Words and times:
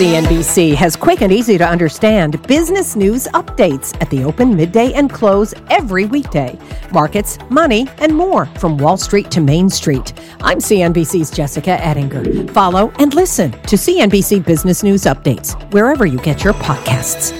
CNBC 0.00 0.74
has 0.76 0.96
quick 0.96 1.20
and 1.20 1.30
easy 1.30 1.58
to 1.58 1.68
understand 1.68 2.42
business 2.46 2.96
news 2.96 3.26
updates 3.34 3.94
at 4.00 4.08
the 4.08 4.24
open, 4.24 4.56
midday, 4.56 4.94
and 4.94 5.12
close 5.12 5.52
every 5.68 6.06
weekday. 6.06 6.58
Markets, 6.90 7.36
money, 7.50 7.86
and 7.98 8.16
more 8.16 8.46
from 8.46 8.78
Wall 8.78 8.96
Street 8.96 9.30
to 9.30 9.42
Main 9.42 9.68
Street. 9.68 10.14
I'm 10.40 10.56
CNBC's 10.56 11.30
Jessica 11.30 11.72
Ettinger. 11.84 12.50
Follow 12.54 12.90
and 12.98 13.12
listen 13.12 13.50
to 13.52 13.76
CNBC 13.76 14.42
Business 14.42 14.82
News 14.82 15.02
Updates 15.02 15.52
wherever 15.70 16.06
you 16.06 16.18
get 16.20 16.44
your 16.44 16.54
podcasts. 16.54 17.32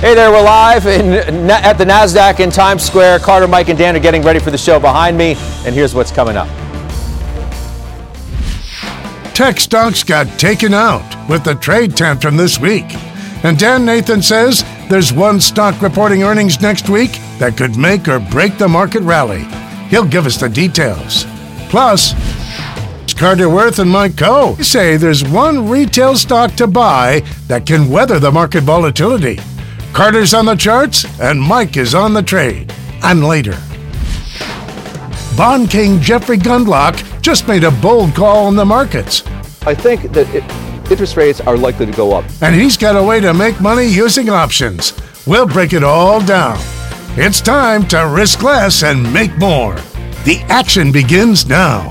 Hey 0.00 0.14
there, 0.14 0.30
we're 0.30 0.42
live 0.42 0.86
in, 0.86 1.50
at 1.50 1.74
the 1.74 1.84
NASDAQ 1.84 2.40
in 2.40 2.50
Times 2.50 2.82
Square. 2.82 3.18
Carter, 3.18 3.48
Mike, 3.48 3.68
and 3.68 3.78
Dan 3.78 3.94
are 3.94 4.00
getting 4.00 4.22
ready 4.22 4.38
for 4.38 4.50
the 4.50 4.56
show 4.56 4.80
behind 4.80 5.18
me, 5.18 5.34
and 5.66 5.74
here's 5.74 5.94
what's 5.94 6.10
coming 6.10 6.38
up. 6.38 6.48
Tech 9.36 9.60
stocks 9.60 10.02
got 10.02 10.38
taken 10.38 10.72
out 10.72 11.28
with 11.28 11.44
the 11.44 11.56
trade 11.56 11.94
tantrum 11.94 12.38
this 12.38 12.58
week. 12.58 12.86
And 13.44 13.58
Dan 13.58 13.84
Nathan 13.84 14.22
says 14.22 14.64
there's 14.88 15.12
one 15.12 15.40
stock 15.42 15.82
reporting 15.82 16.22
earnings 16.22 16.62
next 16.62 16.88
week 16.88 17.10
that 17.38 17.54
could 17.54 17.76
make 17.76 18.08
or 18.08 18.18
break 18.18 18.56
the 18.56 18.66
market 18.66 19.02
rally. 19.02 19.44
He'll 19.90 20.06
give 20.06 20.24
us 20.24 20.40
the 20.40 20.48
details. 20.48 21.26
Plus, 21.68 22.14
Carter 23.12 23.50
Worth 23.50 23.78
and 23.78 23.90
Mike 23.90 24.12
Khouw 24.12 24.64
say 24.64 24.96
there's 24.96 25.22
one 25.22 25.68
retail 25.68 26.16
stock 26.16 26.54
to 26.54 26.66
buy 26.66 27.20
that 27.46 27.66
can 27.66 27.90
weather 27.90 28.18
the 28.18 28.32
market 28.32 28.64
volatility. 28.64 29.38
Carter's 29.92 30.32
on 30.32 30.46
the 30.46 30.54
charts 30.54 31.04
and 31.20 31.38
Mike 31.38 31.76
is 31.76 31.94
on 31.94 32.14
the 32.14 32.22
trade. 32.22 32.72
And 33.02 33.22
later. 33.22 33.58
Bond 35.36 35.68
King 35.68 36.00
Jeffrey 36.00 36.38
Gundlach 36.38 37.15
just 37.26 37.48
made 37.48 37.64
a 37.64 37.72
bold 37.72 38.14
call 38.14 38.46
on 38.46 38.54
the 38.54 38.64
markets. 38.64 39.26
I 39.66 39.74
think 39.74 40.12
that 40.12 40.32
it, 40.32 40.44
interest 40.88 41.16
rates 41.16 41.40
are 41.40 41.56
likely 41.56 41.84
to 41.84 41.90
go 41.90 42.14
up. 42.14 42.24
And 42.40 42.54
he's 42.54 42.76
got 42.76 42.94
a 42.94 43.02
way 43.02 43.18
to 43.18 43.34
make 43.34 43.60
money 43.60 43.84
using 43.84 44.30
options. 44.30 44.92
We'll 45.26 45.48
break 45.48 45.72
it 45.72 45.82
all 45.82 46.24
down. 46.24 46.56
It's 47.18 47.40
time 47.40 47.88
to 47.88 48.08
risk 48.14 48.44
less 48.44 48.84
and 48.84 49.12
make 49.12 49.36
more. 49.38 49.74
The 50.22 50.44
action 50.48 50.92
begins 50.92 51.48
now. 51.48 51.90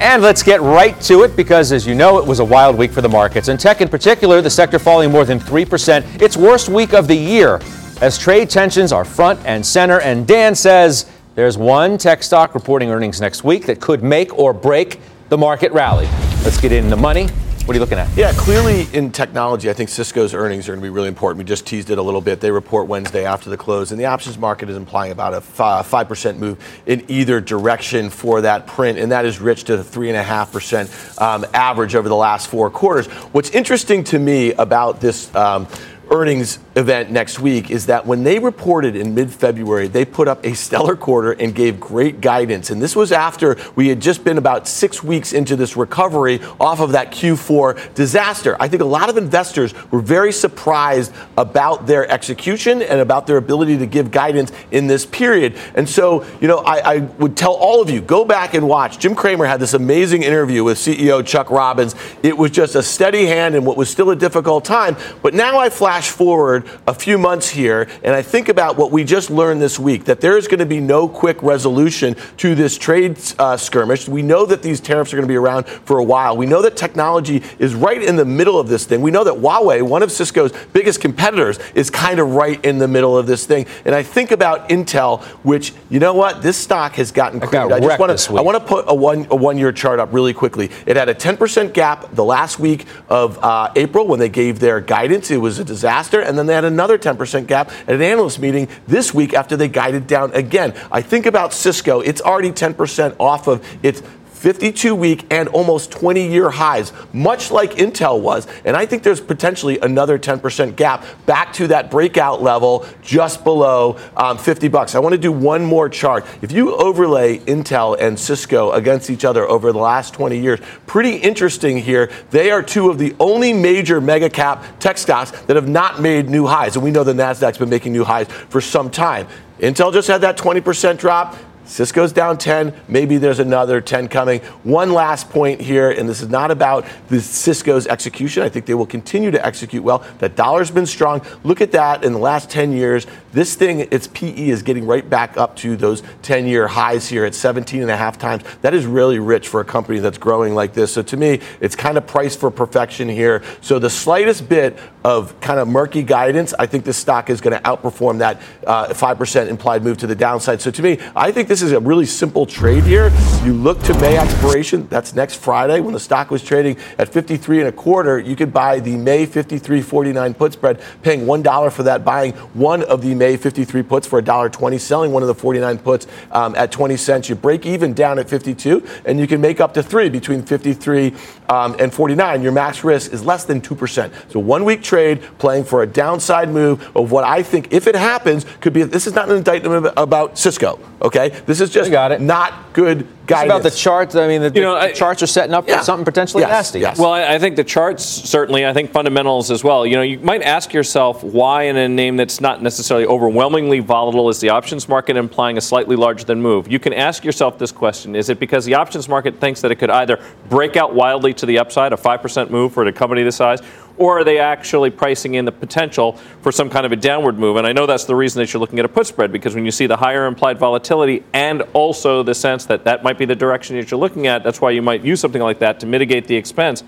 And 0.00 0.20
let's 0.20 0.42
get 0.42 0.60
right 0.62 1.00
to 1.02 1.22
it 1.22 1.36
because, 1.36 1.70
as 1.70 1.86
you 1.86 1.94
know, 1.94 2.18
it 2.18 2.26
was 2.26 2.40
a 2.40 2.44
wild 2.44 2.76
week 2.76 2.90
for 2.90 3.02
the 3.02 3.08
markets. 3.08 3.46
And 3.46 3.60
tech 3.60 3.82
in 3.82 3.88
particular, 3.88 4.42
the 4.42 4.50
sector 4.50 4.80
falling 4.80 5.12
more 5.12 5.24
than 5.24 5.38
3%. 5.38 6.20
Its 6.20 6.36
worst 6.36 6.68
week 6.68 6.92
of 6.92 7.06
the 7.06 7.14
year 7.14 7.60
as 8.00 8.18
trade 8.18 8.50
tensions 8.50 8.90
are 8.90 9.04
front 9.04 9.38
and 9.46 9.64
center. 9.64 10.00
And 10.00 10.26
Dan 10.26 10.56
says 10.56 11.06
there's 11.34 11.56
one 11.56 11.96
tech 11.96 12.22
stock 12.22 12.54
reporting 12.54 12.90
earnings 12.90 13.20
next 13.20 13.42
week 13.42 13.66
that 13.66 13.80
could 13.80 14.02
make 14.02 14.38
or 14.38 14.52
break 14.52 15.00
the 15.30 15.38
market 15.38 15.72
rally. 15.72 16.06
Let's 16.44 16.60
get 16.60 16.72
into 16.72 16.96
money. 16.96 17.28
What 17.64 17.70
are 17.70 17.74
you 17.74 17.80
looking 17.80 17.98
at? 17.98 18.14
Yeah, 18.16 18.32
clearly 18.32 18.88
in 18.92 19.12
technology, 19.12 19.70
I 19.70 19.72
think 19.72 19.88
Cisco's 19.88 20.34
earnings 20.34 20.68
are 20.68 20.72
going 20.72 20.80
to 20.80 20.84
be 20.84 20.90
really 20.90 21.06
important. 21.06 21.38
We 21.38 21.44
just 21.44 21.64
teased 21.64 21.90
it 21.90 21.96
a 21.96 22.02
little 22.02 22.20
bit. 22.20 22.40
They 22.40 22.50
report 22.50 22.88
Wednesday 22.88 23.24
after 23.24 23.50
the 23.50 23.56
close, 23.56 23.92
and 23.92 24.00
the 24.00 24.06
options 24.06 24.36
market 24.36 24.68
is 24.68 24.76
implying 24.76 25.12
about 25.12 25.32
a 25.32 25.40
5% 25.40 26.38
move 26.38 26.82
in 26.86 27.04
either 27.08 27.40
direction 27.40 28.10
for 28.10 28.40
that 28.40 28.66
print, 28.66 28.98
and 28.98 29.12
that 29.12 29.24
is 29.24 29.40
rich 29.40 29.62
to 29.64 29.76
the 29.76 29.84
3.5% 29.84 31.22
um, 31.22 31.46
average 31.54 31.94
over 31.94 32.08
the 32.08 32.16
last 32.16 32.48
four 32.48 32.68
quarters. 32.68 33.06
What's 33.06 33.50
interesting 33.50 34.02
to 34.04 34.18
me 34.18 34.52
about 34.54 35.00
this 35.00 35.32
um, 35.36 35.68
earnings 36.12 36.58
event 36.76 37.10
next 37.10 37.40
week 37.40 37.70
is 37.70 37.86
that 37.86 38.06
when 38.06 38.22
they 38.22 38.38
reported 38.38 38.94
in 38.94 39.14
mid 39.14 39.32
February, 39.32 39.88
they 39.88 40.04
put 40.04 40.28
up 40.28 40.44
a 40.44 40.54
stellar 40.54 40.94
quarter 40.94 41.32
and 41.32 41.54
gave 41.54 41.80
great 41.80 42.20
guidance. 42.20 42.70
And 42.70 42.82
this 42.82 42.94
was 42.94 43.12
after 43.12 43.56
we 43.74 43.88
had 43.88 44.00
just 44.00 44.22
been 44.22 44.36
about 44.36 44.68
six 44.68 45.02
weeks 45.02 45.32
into 45.32 45.56
this 45.56 45.76
recovery 45.76 46.40
off 46.60 46.80
of 46.80 46.92
that 46.92 47.12
Q4 47.12 47.94
disaster. 47.94 48.56
I 48.60 48.68
think 48.68 48.82
a 48.82 48.86
lot 48.86 49.08
of 49.08 49.16
investors 49.16 49.74
were 49.90 50.00
very 50.00 50.32
surprised 50.32 51.12
about 51.38 51.86
their 51.86 52.08
execution 52.10 52.82
and 52.82 53.00
about 53.00 53.26
their 53.26 53.38
ability 53.38 53.78
to 53.78 53.86
give 53.86 54.10
guidance 54.10 54.52
in 54.70 54.86
this 54.86 55.06
period. 55.06 55.56
And 55.74 55.88
so, 55.88 56.26
you 56.40 56.48
know, 56.48 56.58
I, 56.58 56.94
I 56.94 56.98
would 56.98 57.36
tell 57.36 57.54
all 57.54 57.80
of 57.80 57.88
you 57.88 58.02
go 58.02 58.24
back 58.24 58.52
and 58.52 58.68
watch. 58.68 58.98
Jim 58.98 59.14
Cramer 59.14 59.46
had 59.46 59.60
this 59.60 59.72
amazing 59.72 60.22
interview 60.22 60.62
with 60.62 60.76
CEO 60.76 61.24
Chuck 61.24 61.50
Robbins. 61.50 61.94
It 62.22 62.36
was 62.36 62.50
just 62.50 62.74
a 62.74 62.82
steady 62.82 63.24
hand 63.26 63.54
in 63.54 63.64
what 63.64 63.78
was 63.78 63.88
still 63.88 64.10
a 64.10 64.16
difficult 64.16 64.64
time. 64.66 64.96
But 65.22 65.32
now 65.32 65.58
I 65.58 65.70
flash 65.70 66.01
forward 66.08 66.62
forward 66.62 66.80
a 66.86 66.94
few 66.94 67.18
months 67.18 67.48
here, 67.48 67.88
and 68.02 68.14
I 68.14 68.22
think 68.22 68.48
about 68.48 68.76
what 68.76 68.90
we 68.90 69.04
just 69.04 69.30
learned 69.30 69.60
this 69.60 69.78
week 69.78 70.04
that 70.04 70.20
there 70.20 70.36
is 70.36 70.48
going 70.48 70.60
to 70.60 70.66
be 70.66 70.80
no 70.80 71.08
quick 71.08 71.42
resolution 71.42 72.16
to 72.38 72.54
this 72.54 72.76
trade 72.78 73.18
uh, 73.38 73.56
skirmish. 73.56 74.08
We 74.08 74.22
know 74.22 74.46
that 74.46 74.62
these 74.62 74.80
tariffs 74.80 75.12
are 75.12 75.16
going 75.16 75.28
to 75.28 75.32
be 75.32 75.36
around 75.36 75.66
for 75.66 75.98
a 75.98 76.04
while. 76.04 76.36
We 76.36 76.46
know 76.46 76.62
that 76.62 76.76
technology 76.76 77.42
is 77.58 77.74
right 77.74 78.02
in 78.02 78.16
the 78.16 78.24
middle 78.24 78.58
of 78.58 78.68
this 78.68 78.84
thing. 78.84 79.02
We 79.02 79.10
know 79.10 79.24
that 79.24 79.34
Huawei, 79.34 79.82
one 79.82 80.02
of 80.02 80.10
Cisco's 80.10 80.52
biggest 80.72 81.00
competitors, 81.00 81.58
is 81.74 81.90
kind 81.90 82.18
of 82.18 82.34
right 82.34 82.62
in 82.64 82.78
the 82.78 82.88
middle 82.88 83.16
of 83.16 83.26
this 83.26 83.46
thing. 83.46 83.66
And 83.84 83.94
I 83.94 84.02
think 84.02 84.30
about 84.30 84.68
Intel, 84.68 85.22
which 85.44 85.72
you 85.90 86.00
know 86.00 86.14
what, 86.14 86.42
this 86.42 86.56
stock 86.56 86.94
has 86.94 87.12
gotten 87.12 87.40
creamed. 87.40 87.70
Got 87.70 87.72
I 87.72 87.80
just 87.80 88.00
want 88.00 88.18
to 88.18 88.36
I 88.36 88.40
want 88.40 88.58
to 88.58 88.64
put 88.64 88.84
a 88.88 88.94
one 88.94 89.26
a 89.30 89.36
one 89.36 89.58
year 89.58 89.72
chart 89.72 90.00
up 90.00 90.12
really 90.12 90.34
quickly. 90.34 90.70
It 90.86 90.96
had 90.96 91.08
a 91.08 91.14
10% 91.14 91.72
gap 91.72 92.14
the 92.14 92.24
last 92.24 92.58
week 92.58 92.86
of 93.08 93.38
uh, 93.42 93.72
April 93.76 94.06
when 94.06 94.18
they 94.18 94.28
gave 94.28 94.60
their 94.60 94.80
guidance. 94.80 95.30
It 95.30 95.36
was 95.36 95.58
a 95.58 95.64
disaster, 95.64 95.81
and 95.84 96.38
then 96.38 96.46
they 96.46 96.54
had 96.54 96.64
another 96.64 96.98
10% 96.98 97.46
gap 97.46 97.70
at 97.70 97.94
an 97.94 98.02
analyst 98.02 98.38
meeting 98.38 98.68
this 98.86 99.12
week 99.12 99.34
after 99.34 99.56
they 99.56 99.68
guided 99.68 100.06
down 100.06 100.32
again. 100.34 100.74
I 100.90 101.02
think 101.02 101.26
about 101.26 101.52
Cisco, 101.52 102.00
it's 102.00 102.20
already 102.20 102.50
10% 102.50 103.16
off 103.18 103.46
of 103.46 103.66
its 103.82 104.02
52 104.42 104.96
week 104.96 105.24
and 105.30 105.48
almost 105.50 105.92
20 105.92 106.26
year 106.28 106.50
highs, 106.50 106.92
much 107.12 107.52
like 107.52 107.74
Intel 107.74 108.20
was. 108.20 108.48
And 108.64 108.76
I 108.76 108.86
think 108.86 109.04
there's 109.04 109.20
potentially 109.20 109.78
another 109.78 110.18
10% 110.18 110.74
gap 110.74 111.04
back 111.26 111.52
to 111.54 111.68
that 111.68 111.92
breakout 111.92 112.42
level 112.42 112.84
just 113.02 113.44
below 113.44 114.00
um, 114.16 114.36
50 114.38 114.66
bucks. 114.66 114.96
I 114.96 114.98
want 114.98 115.12
to 115.12 115.18
do 115.18 115.30
one 115.30 115.64
more 115.64 115.88
chart. 115.88 116.26
If 116.42 116.50
you 116.50 116.74
overlay 116.74 117.38
Intel 117.38 117.96
and 118.00 118.18
Cisco 118.18 118.72
against 118.72 119.10
each 119.10 119.24
other 119.24 119.48
over 119.48 119.70
the 119.70 119.78
last 119.78 120.12
20 120.14 120.36
years, 120.40 120.58
pretty 120.88 121.14
interesting 121.18 121.78
here. 121.78 122.10
They 122.30 122.50
are 122.50 122.64
two 122.64 122.90
of 122.90 122.98
the 122.98 123.14
only 123.20 123.52
major 123.52 124.00
mega 124.00 124.28
cap 124.28 124.64
tech 124.80 124.98
stocks 124.98 125.30
that 125.42 125.54
have 125.54 125.68
not 125.68 126.00
made 126.00 126.28
new 126.28 126.48
highs. 126.48 126.74
And 126.74 126.84
we 126.84 126.90
know 126.90 127.04
the 127.04 127.12
NASDAQ's 127.12 127.58
been 127.58 127.70
making 127.70 127.92
new 127.92 128.02
highs 128.02 128.26
for 128.26 128.60
some 128.60 128.90
time. 128.90 129.28
Intel 129.60 129.92
just 129.92 130.08
had 130.08 130.22
that 130.22 130.36
20% 130.36 130.98
drop. 130.98 131.36
Cisco's 131.64 132.12
down 132.12 132.38
10. 132.38 132.74
Maybe 132.88 133.18
there's 133.18 133.38
another 133.38 133.80
10 133.80 134.08
coming. 134.08 134.40
One 134.62 134.92
last 134.92 135.30
point 135.30 135.60
here, 135.60 135.90
and 135.90 136.08
this 136.08 136.20
is 136.20 136.28
not 136.28 136.50
about 136.50 136.86
the 137.08 137.20
Cisco's 137.20 137.86
execution. 137.86 138.42
I 138.42 138.48
think 138.48 138.66
they 138.66 138.74
will 138.74 138.86
continue 138.86 139.30
to 139.30 139.46
execute 139.46 139.82
well. 139.82 140.04
That 140.18 140.36
dollar's 140.36 140.70
been 140.70 140.86
strong. 140.86 141.22
Look 141.44 141.60
at 141.60 141.72
that 141.72 142.04
in 142.04 142.12
the 142.12 142.18
last 142.18 142.50
10 142.50 142.72
years. 142.72 143.06
This 143.32 143.54
thing, 143.54 143.80
its 143.90 144.08
PE 144.08 144.48
is 144.48 144.62
getting 144.62 144.86
right 144.86 145.08
back 145.08 145.38
up 145.38 145.56
to 145.56 145.76
those 145.76 146.02
10 146.22 146.46
year 146.46 146.68
highs 146.68 147.08
here 147.08 147.24
at 147.24 147.34
17 147.34 147.80
and 147.80 147.90
a 147.90 147.96
half 147.96 148.18
times. 148.18 148.44
That 148.60 148.74
is 148.74 148.84
really 148.84 149.18
rich 149.18 149.48
for 149.48 149.60
a 149.60 149.64
company 149.64 150.00
that's 150.00 150.18
growing 150.18 150.54
like 150.54 150.74
this. 150.74 150.92
So 150.92 151.02
to 151.02 151.16
me, 151.16 151.40
it's 151.60 151.74
kind 151.74 151.96
of 151.96 152.06
priced 152.06 152.38
for 152.38 152.50
perfection 152.50 153.08
here. 153.08 153.42
So 153.62 153.78
the 153.78 153.88
slightest 153.88 154.48
bit 154.48 154.78
of 155.04 155.38
kind 155.40 155.58
of 155.58 155.66
murky 155.66 156.02
guidance, 156.02 156.52
I 156.58 156.66
think 156.66 156.84
this 156.84 156.96
stock 156.98 157.30
is 157.30 157.40
going 157.40 157.56
to 157.56 157.62
outperform 157.62 158.18
that 158.18 158.40
uh, 158.66 158.88
5% 158.88 159.48
implied 159.48 159.82
move 159.82 159.96
to 159.98 160.06
the 160.06 160.14
downside. 160.14 160.60
So 160.60 160.70
to 160.70 160.82
me, 160.82 160.98
I 161.16 161.32
think 161.32 161.48
this 161.52 161.60
is 161.60 161.72
a 161.72 161.80
really 161.80 162.06
simple 162.06 162.46
trade 162.46 162.82
here. 162.82 163.12
You 163.44 163.52
look 163.52 163.78
to 163.82 163.92
May 164.00 164.16
expiration, 164.16 164.86
that's 164.88 165.12
next 165.14 165.34
Friday 165.34 165.80
when 165.80 165.92
the 165.92 166.00
stock 166.00 166.30
was 166.30 166.42
trading 166.42 166.78
at 166.96 167.10
53 167.10 167.58
and 167.58 167.68
a 167.68 167.72
quarter. 167.72 168.18
You 168.18 168.34
could 168.36 168.54
buy 168.54 168.80
the 168.80 168.96
May 168.96 169.26
53.49 169.26 170.38
put 170.38 170.54
spread, 170.54 170.80
paying 171.02 171.26
$1 171.26 171.72
for 171.72 171.82
that, 171.82 172.06
buying 172.06 172.32
one 172.54 172.82
of 172.84 173.02
the 173.02 173.14
May 173.14 173.36
53 173.36 173.82
puts 173.82 174.06
for 174.06 174.22
$1.20, 174.22 174.80
selling 174.80 175.12
one 175.12 175.22
of 175.22 175.26
the 175.26 175.34
49 175.34 175.76
puts 175.80 176.06
um, 176.30 176.54
at 176.54 176.72
20 176.72 176.96
cents. 176.96 177.28
You 177.28 177.34
break 177.34 177.66
even 177.66 177.92
down 177.92 178.18
at 178.18 178.30
52, 178.30 178.82
and 179.04 179.20
you 179.20 179.26
can 179.26 179.42
make 179.42 179.60
up 179.60 179.74
to 179.74 179.82
three 179.82 180.08
between 180.08 180.42
53 180.42 181.14
um, 181.50 181.76
and 181.78 181.92
49. 181.92 182.40
Your 182.40 182.52
max 182.52 182.82
risk 182.82 183.12
is 183.12 183.26
less 183.26 183.44
than 183.44 183.60
2%. 183.60 184.32
So 184.32 184.40
one 184.40 184.64
week 184.64 184.82
trade 184.82 185.20
playing 185.36 185.64
for 185.64 185.82
a 185.82 185.86
downside 185.86 186.48
move 186.48 186.96
of 186.96 187.12
what 187.12 187.24
I 187.24 187.42
think, 187.42 187.74
if 187.74 187.86
it 187.86 187.94
happens, 187.94 188.46
could 188.62 188.72
be 188.72 188.84
this 188.84 189.06
is 189.06 189.14
not 189.14 189.28
an 189.28 189.36
indictment 189.36 189.92
about 189.98 190.38
Cisco, 190.38 190.78
okay? 191.02 191.41
This 191.46 191.60
is 191.60 191.70
just 191.70 191.90
got 191.90 192.12
it. 192.12 192.20
not 192.20 192.72
good 192.72 193.06
guidance. 193.26 193.50
about 193.50 193.62
the 193.62 193.70
charts. 193.70 194.14
I 194.14 194.26
mean, 194.26 194.42
the, 194.42 194.52
you 194.54 194.60
know, 194.60 194.74
the 194.74 194.80
I, 194.80 194.92
charts 194.92 195.22
are 195.22 195.26
setting 195.26 195.54
up 195.54 195.68
for 195.68 195.78
something 195.82 196.04
potentially 196.04 196.42
yes, 196.42 196.50
nasty. 196.50 196.80
Yes. 196.80 196.98
Well, 196.98 197.12
I, 197.12 197.34
I, 197.34 197.38
think 197.38 197.56
the 197.56 197.64
charts 197.64 198.04
certainly. 198.04 198.66
I 198.66 198.72
think 198.72 198.90
fundamentals 198.90 199.50
as 199.50 199.64
well. 199.64 199.86
You 199.86 199.96
know, 199.96 200.02
you 200.02 200.18
might 200.20 200.42
ask 200.42 200.72
yourself 200.72 201.22
why 201.22 201.64
in 201.64 201.76
a 201.76 201.88
name 201.88 202.16
that's 202.16 202.40
not 202.40 202.62
necessarily 202.62 203.06
overwhelmingly 203.06 203.80
volatile 203.80 204.28
is 204.28 204.40
the 204.40 204.50
options 204.50 204.88
market 204.88 205.16
implying 205.16 205.58
a 205.58 205.60
slightly 205.60 205.96
larger 205.96 206.24
than 206.24 206.40
move. 206.40 206.70
You 206.70 206.78
can 206.78 206.92
ask 206.92 207.24
yourself 207.24 207.58
this 207.58 207.72
question: 207.72 208.14
Is 208.16 208.28
it 208.28 208.38
because 208.38 208.64
the 208.64 208.74
options 208.74 209.08
market 209.08 209.40
thinks 209.40 209.60
that 209.62 209.70
it 209.70 209.76
could 209.76 209.90
either 209.90 210.20
break 210.48 210.76
out 210.76 210.94
wildly 210.94 211.34
to 211.34 211.46
the 211.46 211.58
upside, 211.58 211.92
a 211.92 211.96
five 211.96 212.22
percent 212.22 212.50
move 212.50 212.72
for 212.72 212.84
a 212.84 212.92
company 212.92 213.22
this 213.22 213.36
size, 213.36 213.60
or 213.96 214.20
are 214.20 214.24
they 214.24 214.38
actually 214.38 214.90
pricing 214.90 215.34
in 215.34 215.44
the 215.44 215.52
potential 215.52 216.12
for 216.40 216.52
some 216.52 216.70
kind 216.70 216.86
of 216.86 216.92
a 216.92 216.96
downward 216.96 217.38
move? 217.38 217.56
And 217.56 217.66
I 217.66 217.72
know 217.72 217.86
that's 217.86 218.04
the 218.04 218.14
reason 218.14 218.40
that 218.40 218.52
you're 218.52 218.60
looking 218.60 218.78
at 218.78 218.84
a 218.84 218.88
put 218.88 219.06
spread 219.06 219.32
because 219.32 219.54
when 219.54 219.64
you 219.64 219.70
see 219.70 219.86
the 219.86 219.96
higher 219.96 220.26
implied 220.26 220.58
volatility 220.58 221.24
and 221.32 221.62
also 221.72 222.22
the 222.22 222.34
sense 222.34 222.66
that 222.66 222.84
that 222.84 223.02
might 223.02 223.18
be 223.18 223.24
the 223.24 223.36
direction 223.36 223.76
that 223.76 223.90
you're 223.90 224.00
looking 224.00 224.26
at, 224.26 224.42
that's 224.42 224.60
why 224.60 224.70
you 224.70 224.82
might 224.82 225.04
use 225.04 225.20
something 225.20 225.42
like 225.42 225.58
that 225.60 225.80
to 225.80 225.86
mitigate 225.86 226.26
the 226.26 226.36
expense. 226.36 226.82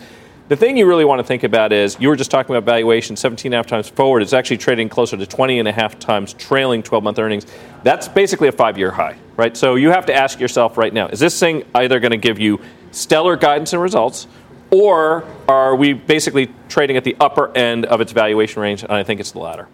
The 0.47 0.56
thing 0.56 0.77
you 0.77 0.87
really 0.87 1.06
want 1.06 1.21
to 1.21 1.25
think 1.25 1.43
about 1.43 1.73
is 1.73 1.97
you 1.99 2.09
were 2.09 2.17
just 2.17 2.31
talking 2.31 2.55
about 2.55 2.67
valuation 2.67 3.17
17 3.17 3.49
and 3.49 3.55
a 3.55 3.57
half 3.57 3.67
times 3.67 3.89
forward. 3.89 4.21
It's 4.21 4.35
actually 4.35 4.59
trading 4.59 4.91
closer 4.91 5.17
to 5.17 5.27
20 5.27 5.59
and 5.59 5.67
a 5.67 5.73
half 5.73 5.99
times 5.99 6.35
trailing 6.35 6.83
12 6.83 7.03
month 7.03 7.19
earnings. 7.19 7.47
That's 7.83 8.09
basically 8.09 8.49
a 8.49 8.53
five 8.53 8.77
year 8.77 8.91
high, 8.91 9.17
right? 9.39 9.57
So 9.57 9.77
you 9.77 9.89
have 9.89 10.05
to 10.05 10.15
ask 10.15 10.39
yourself 10.39 10.77
right 10.77 10.93
now 10.93 11.09
is 11.09 11.19
this 11.19 11.41
thing 11.41 11.65
either 11.75 11.99
going 11.99 12.11
to 12.11 12.19
give 12.19 12.39
you 12.39 12.61
stellar 12.91 13.37
guidance 13.37 13.73
and 13.73 13.81
results, 13.81 14.27
or 14.75 15.25
are 15.47 15.76
we 15.76 15.93
basically 15.93 16.53
trading 16.69 16.97
at 16.97 17.05
the 17.05 17.17
upper 17.21 17.56
end 17.56 17.87
of 17.87 18.00
its 18.00 18.11
valuation 18.11 18.61
range? 18.61 18.82
And 18.82 18.93
I 18.93 19.05
think 19.05 19.21
it's 19.21 19.31
the 19.31 19.38
latter. 19.38 19.69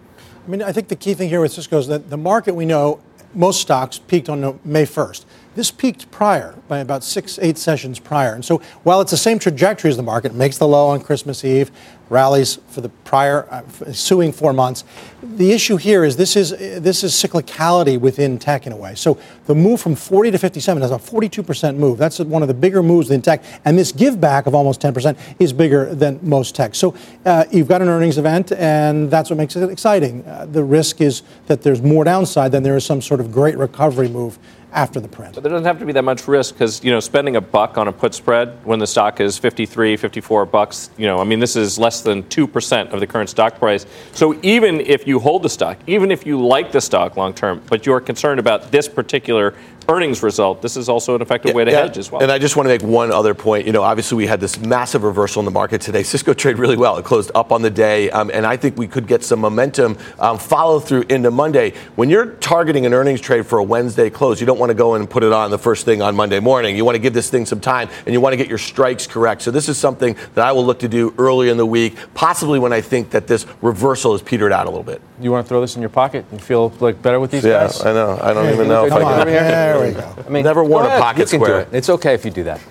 I 0.45 0.49
mean, 0.49 0.61
I 0.61 0.71
think 0.71 0.89
the 0.89 0.95
key 0.95 1.15
thing 1.15 1.29
here 1.29 1.41
with 1.41 1.51
Cisco 1.51 1.79
is 1.79 1.87
that 1.87 2.09
the 2.09 2.17
market 2.17 2.53
we 2.53 2.65
know, 2.65 2.99
most 3.33 3.61
stocks 3.61 3.97
peaked 3.97 4.29
on 4.29 4.59
May 4.63 4.85
1st. 4.85 5.25
This 5.53 5.69
peaked 5.69 6.09
prior 6.11 6.55
by 6.69 6.79
about 6.79 7.03
six, 7.03 7.37
eight 7.41 7.57
sessions 7.57 7.99
prior. 7.99 8.33
And 8.33 8.43
so 8.43 8.59
while 8.83 9.01
it's 9.01 9.11
the 9.11 9.17
same 9.17 9.37
trajectory 9.37 9.89
as 9.89 9.97
the 9.97 10.03
market, 10.03 10.33
makes 10.33 10.57
the 10.57 10.67
low 10.67 10.87
on 10.87 11.01
Christmas 11.01 11.43
Eve, 11.43 11.71
rallies 12.11 12.59
for 12.67 12.81
the 12.81 12.89
prior 12.89 13.47
uh, 13.49 13.63
ensuing 13.85 14.33
four 14.33 14.51
months. 14.51 14.83
The 15.23 15.53
issue 15.53 15.77
here 15.77 16.03
is 16.03 16.17
this 16.17 16.35
is 16.35 16.51
this 16.51 17.03
is 17.03 17.13
cyclicality 17.13 17.99
within 17.99 18.37
tech 18.37 18.67
in 18.67 18.73
a 18.73 18.75
way. 18.75 18.95
So 18.95 19.17
the 19.45 19.55
move 19.55 19.79
from 19.79 19.95
40 19.95 20.31
to 20.31 20.37
57 20.37 20.83
is 20.83 20.91
a 20.91 20.95
42% 20.95 21.77
move. 21.77 21.97
That's 21.97 22.19
one 22.19 22.41
of 22.41 22.49
the 22.49 22.53
bigger 22.53 22.83
moves 22.83 23.11
in 23.11 23.21
tech, 23.21 23.43
and 23.63 23.77
this 23.77 23.93
give 23.93 24.19
back 24.19 24.45
of 24.45 24.53
almost 24.53 24.81
10% 24.81 25.17
is 25.39 25.53
bigger 25.53 25.95
than 25.95 26.19
most 26.21 26.53
tech. 26.53 26.75
So 26.75 26.93
uh, 27.25 27.45
you've 27.49 27.69
got 27.69 27.81
an 27.81 27.87
earnings 27.87 28.17
event, 28.17 28.51
and 28.51 29.09
that's 29.09 29.29
what 29.29 29.37
makes 29.37 29.55
it 29.55 29.69
exciting. 29.69 30.25
Uh, 30.25 30.47
the 30.51 30.63
risk 30.63 30.99
is 30.99 31.23
that 31.47 31.61
there's 31.61 31.81
more 31.81 32.03
downside 32.03 32.51
than 32.51 32.61
there 32.61 32.75
is 32.75 32.85
some 32.85 33.01
sort 33.01 33.21
of 33.21 33.31
great 33.31 33.57
recovery 33.57 34.09
move 34.09 34.37
after 34.71 34.99
the 34.99 35.07
print. 35.07 35.35
But 35.35 35.43
there 35.43 35.51
doesn't 35.51 35.65
have 35.65 35.79
to 35.79 35.85
be 35.85 35.91
that 35.93 36.03
much 36.03 36.27
risk 36.27 36.55
because, 36.55 36.83
you 36.83 36.91
know, 36.91 36.99
spending 36.99 37.35
a 37.35 37.41
buck 37.41 37.77
on 37.77 37.87
a 37.87 37.91
put 37.91 38.13
spread 38.13 38.65
when 38.65 38.79
the 38.79 38.87
stock 38.87 39.19
is 39.19 39.37
53, 39.37 39.97
54 39.97 40.45
bucks, 40.45 40.89
you 40.97 41.07
know, 41.07 41.19
I 41.19 41.23
mean, 41.23 41.39
this 41.39 41.55
is 41.55 41.77
less 41.77 42.01
than 42.01 42.23
2% 42.23 42.93
of 42.93 42.99
the 42.99 43.07
current 43.07 43.29
stock 43.29 43.59
price. 43.59 43.85
So 44.13 44.39
even 44.41 44.79
if 44.81 45.05
you 45.05 45.19
hold 45.19 45.43
the 45.43 45.49
stock, 45.49 45.77
even 45.87 46.11
if 46.11 46.25
you 46.25 46.45
like 46.45 46.71
the 46.71 46.81
stock 46.81 47.17
long 47.17 47.33
term, 47.33 47.61
but 47.67 47.85
you're 47.85 47.99
concerned 47.99 48.39
about 48.39 48.71
this 48.71 48.87
particular 48.87 49.53
earnings 49.89 50.23
result, 50.23 50.61
this 50.61 50.77
is 50.77 50.89
also 50.89 51.15
an 51.15 51.21
effective 51.21 51.49
yeah, 51.49 51.55
way 51.55 51.65
to 51.65 51.71
yeah. 51.71 51.81
hedge 51.81 51.97
as 51.97 52.11
well. 52.11 52.21
And 52.21 52.31
I 52.31 52.39
just 52.39 52.55
want 52.55 52.65
to 52.65 52.69
make 52.69 52.81
one 52.81 53.11
other 53.11 53.33
point. 53.33 53.65
You 53.65 53.73
know, 53.73 53.83
obviously 53.83 54.17
we 54.17 54.27
had 54.27 54.39
this 54.39 54.59
massive 54.59 55.03
reversal 55.03 55.39
in 55.39 55.45
the 55.45 55.51
market 55.51 55.81
today. 55.81 56.03
Cisco 56.03 56.33
traded 56.33 56.59
really 56.59 56.77
well. 56.77 56.97
It 56.97 57.05
closed 57.05 57.31
up 57.35 57.51
on 57.51 57.61
the 57.61 57.69
day, 57.69 58.09
um, 58.11 58.31
and 58.33 58.45
I 58.45 58.57
think 58.57 58.77
we 58.77 58.87
could 58.87 59.07
get 59.07 59.23
some 59.23 59.39
momentum 59.39 59.97
um, 60.19 60.37
follow 60.37 60.79
through 60.79 61.03
into 61.09 61.31
Monday. 61.31 61.73
When 61.95 62.09
you're 62.09 62.27
targeting 62.35 62.85
an 62.85 62.93
earnings 62.93 63.21
trade 63.21 63.45
for 63.45 63.59
a 63.59 63.63
Wednesday 63.63 64.09
close, 64.09 64.39
you 64.39 64.47
don't 64.47 64.59
want 64.59 64.69
to 64.69 64.75
go 64.75 64.95
in 64.95 65.01
and 65.01 65.09
put 65.09 65.23
it 65.23 65.31
on 65.31 65.51
the 65.51 65.57
first 65.57 65.85
thing 65.85 66.01
on 66.01 66.15
Monday 66.15 66.39
morning. 66.39 66.77
You 66.77 66.85
want 66.85 66.95
to 66.95 66.99
give 66.99 67.13
this 67.13 67.29
thing 67.29 67.45
some 67.45 67.59
time, 67.59 67.89
and 68.05 68.13
you 68.13 68.21
want 68.21 68.33
to 68.33 68.37
get 68.37 68.47
your 68.47 68.57
strikes 68.57 69.07
correct. 69.07 69.41
So 69.41 69.51
this 69.51 69.69
is 69.69 69.77
something 69.77 70.15
that 70.35 70.45
I 70.45 70.51
will 70.51 70.65
look 70.65 70.79
to 70.79 70.87
do 70.87 71.13
early 71.17 71.49
in 71.49 71.57
the 71.57 71.65
week, 71.65 71.95
possibly 72.13 72.59
when 72.59 72.73
I 72.73 72.81
think 72.81 73.11
that 73.11 73.27
this 73.27 73.45
reversal 73.61 74.13
has 74.13 74.21
petered 74.21 74.51
out 74.51 74.67
a 74.67 74.69
little 74.69 74.83
bit. 74.83 75.01
You 75.19 75.31
want 75.31 75.45
to 75.45 75.49
throw 75.49 75.61
this 75.61 75.75
in 75.75 75.81
your 75.81 75.89
pocket 75.89 76.25
and 76.31 76.41
feel 76.41 76.69
like 76.79 77.01
better 77.01 77.19
with 77.19 77.31
these 77.31 77.43
yeah, 77.43 77.67
guys? 77.67 77.79
Yeah, 77.79 77.89
I 77.89 77.93
know. 77.93 78.19
I 78.21 78.33
don't 78.33 78.53
even 78.53 78.67
know 78.67 78.85
if 78.85 78.91
I 78.91 78.99
can. 78.99 79.70
There 79.79 79.87
we 79.87 79.93
go. 79.93 80.15
I 80.25 80.29
mean, 80.29 80.43
never 80.43 80.63
worn 80.63 80.85
a 80.85 80.89
pocket 80.99 81.31
you 81.31 81.39
square. 81.39 81.61
It. 81.61 81.69
It's 81.71 81.89
okay 81.89 82.13
if 82.13 82.25
you 82.25 82.31
do 82.31 82.43
that. 82.43 82.61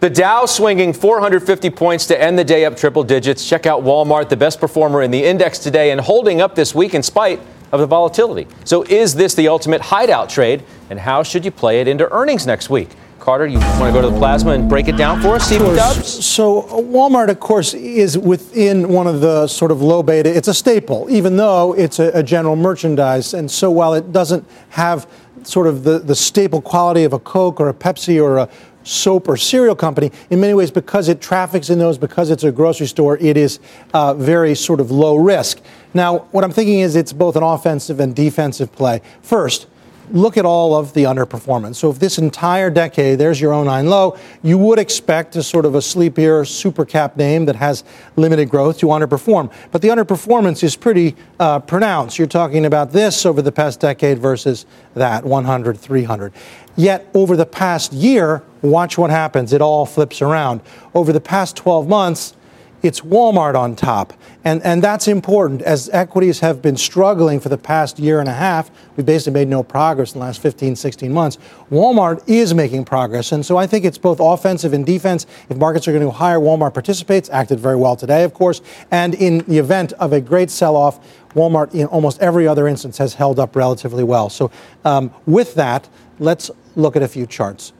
The 0.00 0.10
Dow 0.10 0.46
swinging 0.46 0.92
450 0.92 1.70
points 1.70 2.06
to 2.06 2.20
end 2.20 2.38
the 2.38 2.44
day 2.44 2.64
up 2.64 2.76
triple 2.76 3.04
digits. 3.04 3.48
Check 3.48 3.66
out 3.66 3.82
Walmart, 3.82 4.28
the 4.28 4.36
best 4.36 4.58
performer 4.58 5.02
in 5.02 5.10
the 5.10 5.22
index 5.22 5.58
today 5.58 5.90
and 5.92 6.00
holding 6.00 6.40
up 6.40 6.54
this 6.54 6.74
week 6.74 6.94
in 6.94 7.02
spite 7.02 7.40
of 7.70 7.80
the 7.80 7.86
volatility. 7.86 8.46
So, 8.64 8.82
is 8.82 9.14
this 9.14 9.34
the 9.34 9.48
ultimate 9.48 9.80
hideout 9.80 10.28
trade? 10.28 10.62
And 10.90 10.98
how 10.98 11.22
should 11.22 11.44
you 11.44 11.50
play 11.50 11.80
it 11.80 11.88
into 11.88 12.10
earnings 12.12 12.46
next 12.46 12.68
week? 12.68 12.90
Carter, 13.22 13.46
you 13.46 13.60
want 13.60 13.84
to 13.84 13.92
go 13.92 14.02
to 14.02 14.10
the 14.10 14.18
plasma 14.18 14.50
and 14.50 14.68
break 14.68 14.88
it 14.88 14.96
down 14.96 15.22
for 15.22 15.36
us, 15.36 15.46
Steve 15.46 15.60
Dubs? 15.60 16.26
So, 16.26 16.62
uh, 16.62 16.82
Walmart, 16.82 17.28
of 17.28 17.38
course, 17.38 17.72
is 17.72 18.18
within 18.18 18.88
one 18.88 19.06
of 19.06 19.20
the 19.20 19.46
sort 19.46 19.70
of 19.70 19.80
low 19.80 20.02
beta. 20.02 20.36
It's 20.36 20.48
a 20.48 20.54
staple, 20.54 21.06
even 21.08 21.36
though 21.36 21.72
it's 21.74 22.00
a, 22.00 22.10
a 22.14 22.22
general 22.24 22.56
merchandise. 22.56 23.32
And 23.32 23.48
so, 23.48 23.70
while 23.70 23.94
it 23.94 24.12
doesn't 24.12 24.44
have 24.70 25.06
sort 25.46 25.66
of 25.66 25.84
the, 25.84 25.98
the 25.98 26.14
staple 26.14 26.60
quality 26.60 27.04
of 27.04 27.12
a 27.12 27.18
Coke 27.18 27.60
or 27.60 27.68
a 27.68 27.74
Pepsi 27.74 28.22
or 28.22 28.38
a 28.38 28.48
soap 28.84 29.28
or 29.28 29.36
cereal 29.36 29.76
company. 29.76 30.10
In 30.30 30.40
many 30.40 30.54
ways, 30.54 30.70
because 30.70 31.08
it 31.08 31.20
traffics 31.20 31.70
in 31.70 31.78
those, 31.78 31.98
because 31.98 32.30
it's 32.30 32.44
a 32.44 32.52
grocery 32.52 32.86
store, 32.86 33.16
it 33.18 33.36
is 33.36 33.60
uh, 33.94 34.14
very 34.14 34.54
sort 34.54 34.80
of 34.80 34.90
low 34.90 35.16
risk. 35.16 35.60
Now, 35.94 36.20
what 36.32 36.44
I'm 36.44 36.52
thinking 36.52 36.80
is 36.80 36.96
it's 36.96 37.12
both 37.12 37.36
an 37.36 37.42
offensive 37.42 38.00
and 38.00 38.14
defensive 38.14 38.72
play. 38.72 39.02
First, 39.22 39.66
look 40.10 40.36
at 40.36 40.44
all 40.44 40.74
of 40.74 40.92
the 40.94 41.04
underperformance. 41.04 41.76
So 41.76 41.90
if 41.90 41.98
this 41.98 42.18
entire 42.18 42.70
decade, 42.70 43.18
there's 43.18 43.40
your 43.40 43.64
09 43.64 43.86
low, 43.86 44.18
you 44.42 44.58
would 44.58 44.78
expect 44.78 45.36
a 45.36 45.42
sort 45.42 45.64
of 45.64 45.74
a 45.74 45.82
sleepier 45.82 46.44
super 46.44 46.84
cap 46.84 47.16
name 47.16 47.46
that 47.46 47.56
has 47.56 47.84
limited 48.16 48.48
growth 48.50 48.78
to 48.78 48.86
underperform. 48.86 49.52
But 49.70 49.82
the 49.82 49.88
underperformance 49.88 50.62
is 50.62 50.76
pretty 50.76 51.16
uh, 51.38 51.60
pronounced. 51.60 52.18
You're 52.18 52.28
talking 52.28 52.66
about 52.66 52.92
this 52.92 53.24
over 53.24 53.42
the 53.42 53.52
past 53.52 53.80
decade 53.80 54.18
versus 54.18 54.66
that 54.94 55.24
100, 55.24 55.78
300. 55.78 56.32
Yet 56.76 57.06
over 57.14 57.36
the 57.36 57.46
past 57.46 57.92
year, 57.92 58.42
watch 58.62 58.96
what 58.96 59.10
happens. 59.10 59.52
It 59.52 59.60
all 59.60 59.86
flips 59.86 60.22
around. 60.22 60.60
Over 60.94 61.12
the 61.12 61.20
past 61.20 61.56
12 61.56 61.88
months, 61.88 62.34
it's 62.82 63.00
Walmart 63.00 63.54
on 63.54 63.76
top. 63.76 64.12
And, 64.44 64.60
and 64.62 64.82
that's 64.82 65.06
important. 65.06 65.62
As 65.62 65.88
equities 65.90 66.40
have 66.40 66.60
been 66.60 66.76
struggling 66.76 67.38
for 67.38 67.48
the 67.48 67.58
past 67.58 67.98
year 67.98 68.18
and 68.18 68.28
a 68.28 68.32
half, 68.32 68.70
we 68.96 69.04
basically 69.04 69.34
made 69.34 69.48
no 69.48 69.62
progress 69.62 70.14
in 70.14 70.18
the 70.18 70.26
last 70.26 70.40
15, 70.42 70.74
16 70.74 71.12
months. 71.12 71.38
Walmart 71.70 72.22
is 72.26 72.54
making 72.54 72.84
progress. 72.84 73.30
And 73.32 73.46
so 73.46 73.56
I 73.56 73.66
think 73.66 73.84
it's 73.84 73.98
both 73.98 74.18
offensive 74.20 74.72
and 74.72 74.84
defense. 74.84 75.26
If 75.48 75.56
markets 75.56 75.86
are 75.86 75.92
going 75.92 76.02
to 76.02 76.06
go 76.06 76.12
higher, 76.12 76.38
Walmart 76.38 76.74
participates, 76.74 77.30
acted 77.30 77.60
very 77.60 77.76
well 77.76 77.94
today, 77.94 78.24
of 78.24 78.34
course. 78.34 78.60
And 78.90 79.14
in 79.14 79.38
the 79.38 79.58
event 79.58 79.92
of 79.94 80.12
a 80.12 80.20
great 80.20 80.50
sell 80.50 80.76
off, 80.76 80.98
Walmart, 81.34 81.74
in 81.74 81.86
almost 81.86 82.20
every 82.20 82.46
other 82.46 82.66
instance, 82.66 82.98
has 82.98 83.14
held 83.14 83.38
up 83.38 83.54
relatively 83.54 84.04
well. 84.04 84.28
So 84.28 84.50
um, 84.84 85.14
with 85.24 85.54
that, 85.54 85.88
let's 86.18 86.50
look 86.74 86.96
at 86.96 87.02
a 87.02 87.08
few 87.08 87.26
charts 87.26 87.72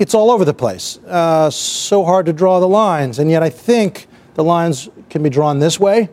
it's 0.00 0.14
all 0.14 0.30
over 0.30 0.46
the 0.46 0.54
place. 0.54 0.98
Uh, 1.06 1.50
so 1.50 2.04
hard 2.04 2.24
to 2.26 2.32
draw 2.32 2.58
the 2.58 2.68
lines. 2.68 3.18
And 3.18 3.30
yet 3.30 3.42
I 3.42 3.50
think 3.50 4.06
the 4.34 4.42
lines 4.42 4.88
can 5.10 5.22
be 5.22 5.28
drawn 5.28 5.58
this 5.58 5.78
way. 5.78 6.08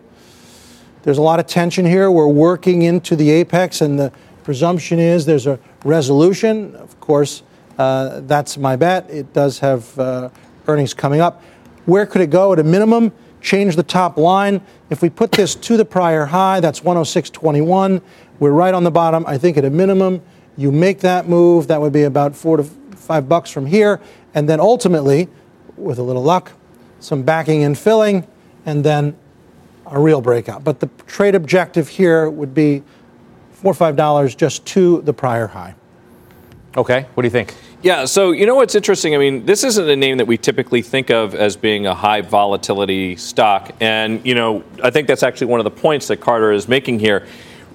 There's 1.04 1.18
a 1.18 1.22
lot 1.22 1.39
of 1.39 1.48
tension 1.48 1.86
here. 1.86 2.12
We're 2.12 2.28
working 2.28 2.81
into 2.81 3.16
the 3.16 3.30
apex, 3.30 3.80
and 3.80 3.98
the 3.98 4.12
presumption 4.44 5.00
is 5.00 5.25
there's 5.25 5.48
a 5.48 5.57
resolution. 5.86 6.75
Of 6.75 7.00
course, 7.00 7.44
uh, 7.78 8.19
that's 8.25 8.57
my 8.57 8.75
bet. 8.75 9.10
It 9.10 9.31
does 9.31 9.60
have 9.60 9.98
uh, 9.98 10.30
earnings 10.68 10.94
coming 10.94 11.22
up. 11.22 11.42
Where 11.86 12.06
could 12.06 12.19
it 12.19 12.30
go? 12.30 12.51
At 12.51 12.60
a 12.60 12.63
minimum, 12.66 13.13
change 13.39 13.77
the 13.77 13.84
top 13.84 14.17
line. 14.17 14.60
If 14.89 15.01
we 15.01 15.10
put 15.10 15.32
this 15.32 15.56
to 15.56 15.77
the 15.77 15.86
prior 15.86 16.25
high, 16.25 16.60
that's 16.60 16.82
106.21. 16.82 18.01
We're 18.39 18.51
right 18.51 18.74
on 18.74 18.84
the 18.84 18.91
bottom. 18.91 19.25
I 19.25 19.38
think 19.38 19.56
at 19.56 19.63
a 19.63 19.70
minimum, 19.70 20.22
you 20.58 20.74
make 20.74 21.00
that 21.00 21.29
move. 21.29 21.67
That 21.67 21.79
would 21.79 21.94
be 21.94 22.03
about 22.03 22.36
four 22.36 22.58
to 22.58 22.70
five 23.08 23.28
bucks 23.30 23.50
from 23.50 23.66
here, 23.66 24.00
and 24.36 24.48
then 24.48 24.60
ultimately, 24.60 25.30
with 25.78 25.98
a 25.98 26.04
little 26.04 26.24
luck, 26.24 26.52
some 27.00 27.24
backing 27.24 27.64
and 27.64 27.78
filling, 27.78 28.28
and 28.66 28.84
then 28.84 29.16
a 29.86 30.00
real 30.00 30.20
breakout. 30.22 30.64
But 30.64 30.82
the 30.82 30.90
trade 31.08 31.34
objective 31.34 31.88
here 31.88 32.30
would 32.30 32.54
be 32.54 32.84
four 33.52 33.72
or 33.72 33.76
five 33.76 33.96
dollars 33.96 34.36
just 34.36 34.66
to 34.68 35.02
the 35.02 35.14
prior 35.14 35.48
high. 35.48 35.74
Okay, 36.76 37.08
what 37.14 37.24
do 37.24 37.26
you 37.26 37.32
think? 37.32 37.56
Yeah, 37.82 38.06
so 38.06 38.32
you 38.32 38.46
know 38.46 38.56
what's 38.56 38.76
interesting? 38.76 39.16
I 39.16 39.18
mean, 39.18 39.46
this 39.46 39.64
isn't 39.64 39.90
a 39.90 39.96
name 39.96 40.18
that 40.18 40.26
we 40.28 40.38
typically 40.38 40.82
think 40.82 41.10
of 41.10 41.34
as 41.34 41.56
being 41.56 41.88
a 41.88 41.96
high 41.96 42.22
volatility 42.22 43.16
stock. 43.16 43.72
And, 43.80 44.24
you 44.26 44.36
know, 44.36 44.64
I 44.84 44.90
think 44.90 45.08
that's 45.08 45.24
actually 45.24 45.48
one 45.48 45.60
of 45.60 45.64
the 45.64 45.72
points 45.72 46.08
that 46.08 46.18
Carter 46.18 46.52
is 46.52 46.68
making 46.68 47.00
here. 47.00 47.26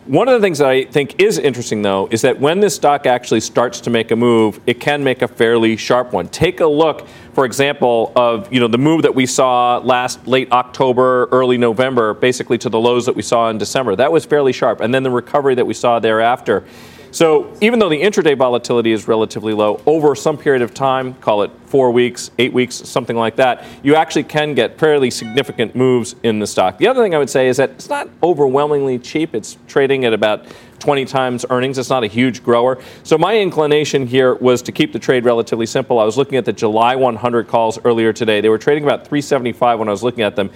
One 0.07 0.27
of 0.27 0.35
the 0.35 0.45
things 0.45 0.59
that 0.59 0.67
I 0.69 0.83
think 0.83 1.21
is 1.21 1.39
interesting, 1.39 1.83
though, 1.83 2.09
is 2.11 2.23
that 2.23 2.41
when 2.41 2.59
this 2.59 2.75
stock 2.75 3.07
actually 3.07 3.39
starts 3.39 3.81
to 3.83 3.91
make 3.91 4.11
a 4.11 4.17
move, 4.17 4.61
it 4.67 4.81
can 4.81 5.05
make 5.05 5.23
a 5.23 5.29
fairly 5.29 5.77
sharp 5.77 6.13
one. 6.13 6.27
Take 6.27 6.59
a 6.59 6.67
look, 6.67 7.07
for 7.35 7.45
example, 7.45 8.11
of 8.17 8.53
you 8.53 8.59
know 8.59 8.67
the 8.67 8.79
move 8.79 9.03
that 9.03 9.15
we 9.15 9.27
saw 9.27 9.79
last 9.79 10.27
late 10.27 10.51
October, 10.51 11.29
early 11.31 11.57
November, 11.57 12.15
basically 12.15 12.59
to 12.59 12.69
the 12.69 12.81
lows 12.81 13.07
that 13.07 13.15
we 13.15 13.23
saw 13.23 13.49
in 13.49 13.59
December. 13.59 13.95
That 13.95 14.11
was 14.11 14.25
fairly 14.25 14.53
sharp, 14.53 14.81
and 14.81 14.93
then 14.93 15.05
the 15.05 15.11
recovery 15.11 15.55
that 15.55 15.67
we 15.67 15.75
saw 15.75 16.01
thereafter. 16.01 16.65
So 17.13 17.55
even 17.61 17.79
though 17.79 17.91
the 17.91 18.01
intraday 18.01 18.35
volatility 18.37 18.91
is 18.91 19.07
relatively 19.07 19.53
low, 19.53 19.83
over 19.85 20.15
some 20.15 20.39
period 20.39 20.63
of 20.63 20.73
time, 20.73 21.13
call 21.15 21.43
it 21.43 21.51
four 21.67 21.91
weeks, 21.91 22.31
eight 22.39 22.55
weeks, 22.55 22.75
something 22.75 23.17
like 23.17 23.37
that, 23.37 23.67
you 23.83 23.97
actually 23.97 24.25
can 24.25 24.55
get 24.55 24.79
fairly 24.79 25.11
significant 25.11 25.77
moves 25.77 26.15
in 26.23 26.39
the 26.39 26.47
stock. 26.47 26.79
The 26.79 26.89
other 26.89 27.03
thing 27.03 27.15
I 27.15 27.19
would 27.19 27.29
say 27.29 27.49
is 27.49 27.59
that 27.59 27.69
it's 27.73 27.91
not 27.91 28.09
overwhelmingly 28.23 28.99
cheap. 28.99 29.35
It's 29.35 29.59
trading 29.69 30.07
at 30.07 30.15
about 30.15 30.47
20 30.79 31.05
times 31.05 31.45
earnings. 31.51 31.77
It's 31.77 31.91
not 31.91 32.03
a 32.03 32.07
huge 32.07 32.43
grower. 32.43 32.83
So 33.03 33.19
my 33.19 33.37
inclination 33.37 34.07
here 34.07 34.35
was 34.37 34.63
to 34.63 34.73
keep 34.73 34.95
the 34.95 34.99
trade 34.99 35.27
relatively 35.27 35.67
simple. 35.67 35.99
I 35.99 36.05
was 36.05 36.17
looking 36.17 36.39
at 36.39 36.47
the 36.47 36.53
July 36.55 36.97
100 36.97 37.47
calls 37.47 37.79
earlier 37.85 38.15
today. 38.15 38.41
They 38.41 38.49
were 38.49 38.59
trading 38.59 38.85
about 38.85 39.07
375 39.07 39.79
when 39.79 39.89
I 39.89 39.91
was 39.91 40.03
looking 40.03 40.25
at 40.25 40.35
them 40.35 40.51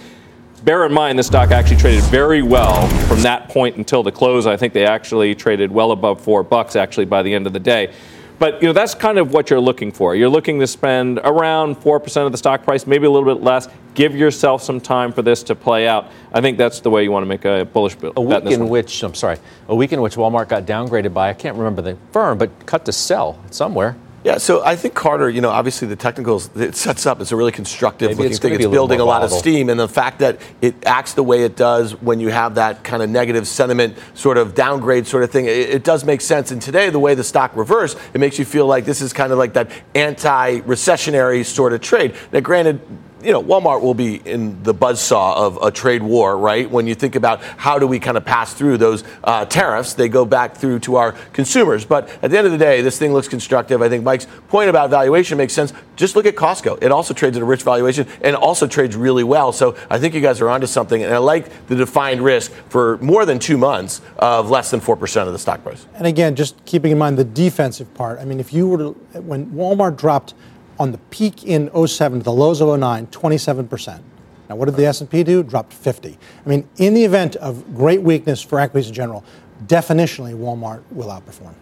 bear 0.67 0.85
in 0.85 0.91
mind 0.91 1.17
this 1.17 1.27
stock 1.27 1.51
actually 1.51 1.77
traded 1.77 2.03
very 2.05 2.41
well 2.41 2.89
from 3.07 3.21
that 3.21 3.47
point 3.47 3.77
until 3.77 4.03
the 4.03 4.11
close. 4.11 4.45
I 4.45 4.57
think 4.57 4.73
they 4.73 4.85
actually 4.85 5.33
traded 5.33 5.71
well 5.71 5.93
above 5.93 6.19
four 6.19 6.43
bucks 6.43 6.75
actually 6.75 7.05
by 7.05 7.23
the 7.23 7.33
end 7.33 7.47
of 7.47 7.53
the 7.53 7.59
day. 7.59 7.93
But 8.37 8.61
you 8.61 8.67
know 8.67 8.73
that's 8.73 8.93
kind 8.93 9.17
of 9.17 9.31
what 9.31 9.49
you're 9.49 9.61
looking 9.61 9.93
for. 9.93 10.13
You're 10.13 10.27
looking 10.27 10.59
to 10.59 10.67
spend 10.67 11.21
around 11.23 11.75
four 11.75 12.01
percent 12.01 12.25
of 12.25 12.33
the 12.33 12.37
stock 12.37 12.63
price, 12.63 12.85
maybe 12.85 13.05
a 13.05 13.09
little 13.09 13.33
bit 13.33 13.41
less. 13.41 13.69
Give 13.93 14.13
yourself 14.13 14.61
some 14.61 14.81
time 14.81 15.13
for 15.13 15.21
this 15.21 15.41
to 15.43 15.55
play 15.55 15.87
out. 15.87 16.11
I 16.33 16.41
think 16.41 16.57
that's 16.57 16.81
the 16.81 16.89
way 16.89 17.01
you 17.01 17.11
want 17.11 17.23
to 17.23 17.27
make 17.27 17.45
a 17.45 17.63
bullish 17.63 17.95
bet. 17.95 18.11
A 18.17 18.21
week 18.21 18.43
in 18.43 18.59
one. 18.59 18.69
which 18.69 19.03
I'm 19.03 19.15
sorry, 19.15 19.37
a 19.69 19.75
week 19.75 19.93
in 19.93 20.01
which 20.01 20.15
Walmart 20.17 20.49
got 20.49 20.65
downgraded 20.65 21.13
by 21.13 21.29
I 21.29 21.33
can't 21.33 21.55
remember 21.55 21.81
the 21.81 21.97
firm, 22.11 22.37
but 22.37 22.65
cut 22.65 22.83
to 22.85 22.91
sell 22.91 23.41
somewhere. 23.51 23.95
Yeah, 24.27 24.39
so 24.39 24.61
I 24.61 24.75
think 24.75 24.93
Carter, 24.93 25.29
you 25.29 25.39
know, 25.39 25.51
obviously 25.51 25.87
the 25.87 25.95
technicals 25.95 26.53
it 26.53 26.75
sets 26.75 27.05
up. 27.05 27.21
It's 27.21 27.31
a 27.31 27.37
really 27.37 27.53
constructive 27.53 28.09
Maybe 28.09 28.17
looking 28.17 28.31
it's 28.31 28.39
thing. 28.39 28.53
It's 28.55 28.65
a 28.65 28.69
building 28.69 28.99
a 28.99 29.05
lot 29.05 29.23
of 29.23 29.31
steam, 29.31 29.69
and 29.69 29.79
the 29.79 29.87
fact 29.87 30.19
that 30.19 30.41
it 30.59 30.75
acts 30.85 31.13
the 31.13 31.23
way 31.23 31.45
it 31.45 31.55
does 31.55 31.93
when 32.01 32.19
you 32.19 32.27
have 32.27 32.55
that 32.55 32.83
kind 32.83 33.01
of 33.01 33.09
negative 33.09 33.47
sentiment, 33.47 33.97
sort 34.15 34.37
of 34.37 34.53
downgrade 34.53 35.07
sort 35.07 35.23
of 35.23 35.31
thing, 35.31 35.45
it, 35.45 35.69
it 35.69 35.83
does 35.85 36.03
make 36.03 36.19
sense. 36.19 36.51
And 36.51 36.61
today, 36.61 36.89
the 36.89 36.99
way 36.99 37.15
the 37.15 37.23
stock 37.23 37.55
reversed, 37.55 37.97
it 38.13 38.19
makes 38.19 38.37
you 38.37 38.43
feel 38.43 38.67
like 38.67 38.83
this 38.83 38.99
is 38.99 39.13
kind 39.13 39.31
of 39.31 39.37
like 39.37 39.53
that 39.53 39.71
anti-recessionary 39.95 41.45
sort 41.45 41.71
of 41.71 41.79
trade. 41.79 42.13
Now, 42.33 42.41
granted. 42.41 42.81
You 43.21 43.31
know, 43.31 43.41
Walmart 43.41 43.81
will 43.81 43.95
be 43.95 44.15
in 44.15 44.61
the 44.63 44.73
buzzsaw 44.73 45.35
of 45.35 45.57
a 45.61 45.71
trade 45.71 46.03
war, 46.03 46.37
right? 46.37 46.69
When 46.69 46.85
you 46.85 46.93
think 46.93 47.15
about 47.15 47.41
how 47.41 47.79
do 47.79 47.87
we 47.87 47.99
kind 47.99 48.15
of 48.15 48.23
pass 48.23 48.53
through 48.53 48.77
those 48.77 49.03
uh, 49.23 49.45
tariffs, 49.45 49.95
they 49.95 50.07
go 50.07 50.23
back 50.23 50.55
through 50.55 50.79
to 50.79 50.97
our 50.97 51.13
consumers. 51.33 51.83
But 51.83 52.09
at 52.21 52.29
the 52.29 52.37
end 52.37 52.45
of 52.45 52.51
the 52.51 52.59
day, 52.59 52.81
this 52.81 52.99
thing 52.99 53.13
looks 53.13 53.27
constructive. 53.27 53.81
I 53.81 53.89
think 53.89 54.03
Mike's 54.03 54.27
point 54.49 54.69
about 54.69 54.91
valuation 54.91 55.37
makes 55.37 55.53
sense. 55.53 55.73
Just 55.95 56.15
look 56.15 56.27
at 56.27 56.35
Costco. 56.35 56.83
It 56.83 56.91
also 56.91 57.13
trades 57.13 57.37
at 57.37 57.41
a 57.41 57.45
rich 57.45 57.63
valuation 57.63 58.07
and 58.21 58.35
also 58.35 58.67
trades 58.67 58.95
really 58.95 59.23
well. 59.23 59.51
So 59.51 59.75
I 59.89 59.97
think 59.97 60.13
you 60.13 60.21
guys 60.21 60.39
are 60.39 60.49
onto 60.49 60.67
something. 60.67 61.03
And 61.03 61.13
I 61.13 61.17
like 61.17 61.67
the 61.67 61.75
defined 61.75 62.21
risk 62.21 62.51
for 62.69 62.97
more 62.99 63.25
than 63.25 63.39
two 63.39 63.57
months 63.57 64.01
of 64.19 64.49
less 64.49 64.69
than 64.69 64.79
4% 64.79 65.27
of 65.27 65.33
the 65.33 65.39
stock 65.39 65.63
price. 65.63 65.87
And 65.95 66.05
again, 66.05 66.35
just 66.35 66.63
keeping 66.65 66.91
in 66.91 66.97
mind 66.97 67.17
the 67.17 67.23
defensive 67.23 67.91
part. 67.95 68.19
I 68.19 68.25
mean, 68.25 68.39
if 68.39 68.53
you 68.53 68.67
were 68.67 68.77
to, 68.77 68.91
when 69.21 69.47
Walmart 69.47 69.97
dropped 69.97 70.35
on 70.79 70.91
the 70.91 70.97
peak 71.09 71.43
in 71.43 71.69
07 71.87 72.19
to 72.19 72.23
the 72.23 72.31
lows 72.31 72.61
of 72.61 72.79
09, 72.79 73.07
27%. 73.07 74.01
Now, 74.49 74.55
what 74.55 74.65
did 74.65 74.75
the 74.75 74.85
S&P 74.85 75.23
do? 75.23 75.43
Dropped 75.43 75.73
50. 75.73 76.17
I 76.45 76.49
mean, 76.49 76.67
in 76.77 76.93
the 76.93 77.03
event 77.03 77.35
of 77.37 77.75
great 77.75 78.01
weakness 78.01 78.41
for 78.41 78.59
equities 78.59 78.87
in 78.87 78.93
general, 78.93 79.23
definitionally 79.65 80.33
Walmart 80.33 80.83
will 80.91 81.07
outperform. 81.07 81.53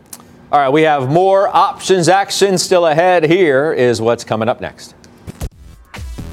All 0.52 0.60
right, 0.60 0.70
we 0.70 0.84
have 0.84 1.10
more 1.10 1.48
options 1.48 2.08
action 2.08 2.58
still 2.58 2.86
ahead. 2.86 3.24
Here 3.24 3.74
is 3.74 4.00
what's 4.00 4.24
coming 4.24 4.48
up 4.48 4.62
next. 4.62 4.94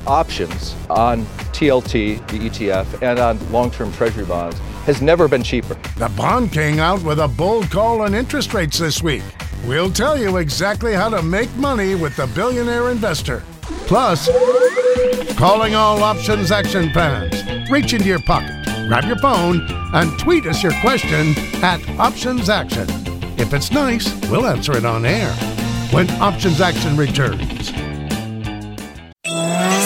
Options 0.07 0.75
on 0.91 1.25
TLT, 1.53 2.27
the 2.29 2.51
ETF, 2.51 3.03
and 3.03 3.19
on 3.19 3.53
long 3.53 3.71
term 3.71 3.93
treasury 3.93 4.27
bonds 4.27 4.59
has 4.85 5.01
never 5.01 5.29
been 5.29 5.43
cheaper. 5.43 5.75
The 5.97 6.13
Bond 6.17 6.53
King 6.53 6.81
out 6.81 7.03
with 7.03 7.21
a 7.21 7.29
bold 7.29 7.71
call 7.71 8.03
on 8.03 8.15
interest 8.15 8.53
rates 8.53 8.79
this 8.79 9.03
week. 9.03 9.23
We'll 9.65 9.93
tell 9.93 10.19
you 10.19 10.39
exactly 10.39 10.93
how 10.93 11.09
to 11.11 11.23
make 11.23 11.55
money 11.55 11.95
with 11.95 12.17
the 12.17 12.27
billionaire 12.29 12.91
investor. 12.91 13.45
Plus, 13.87 14.29
calling 15.37 15.77
all 15.77 16.03
options 16.03 16.51
action 16.51 16.93
fans. 16.93 17.71
Reach 17.71 17.93
into 17.93 18.07
your 18.07 18.21
pocket, 18.23 18.65
grab 18.89 19.05
your 19.05 19.19
phone, 19.19 19.61
and 19.95 20.19
tweet 20.19 20.47
us 20.47 20.65
your 20.65 20.73
question 20.81 21.35
at 21.63 21.81
Options 22.01 22.49
Action. 22.49 22.89
If 23.39 23.55
it's 23.55 23.71
nice, 23.71 24.13
we'll 24.29 24.47
answer 24.47 24.77
it 24.77 24.85
on 24.85 25.07
air 25.07 25.33
when 25.93 26.11
Options 26.21 26.61
Action 26.61 26.97
returns. 26.97 27.71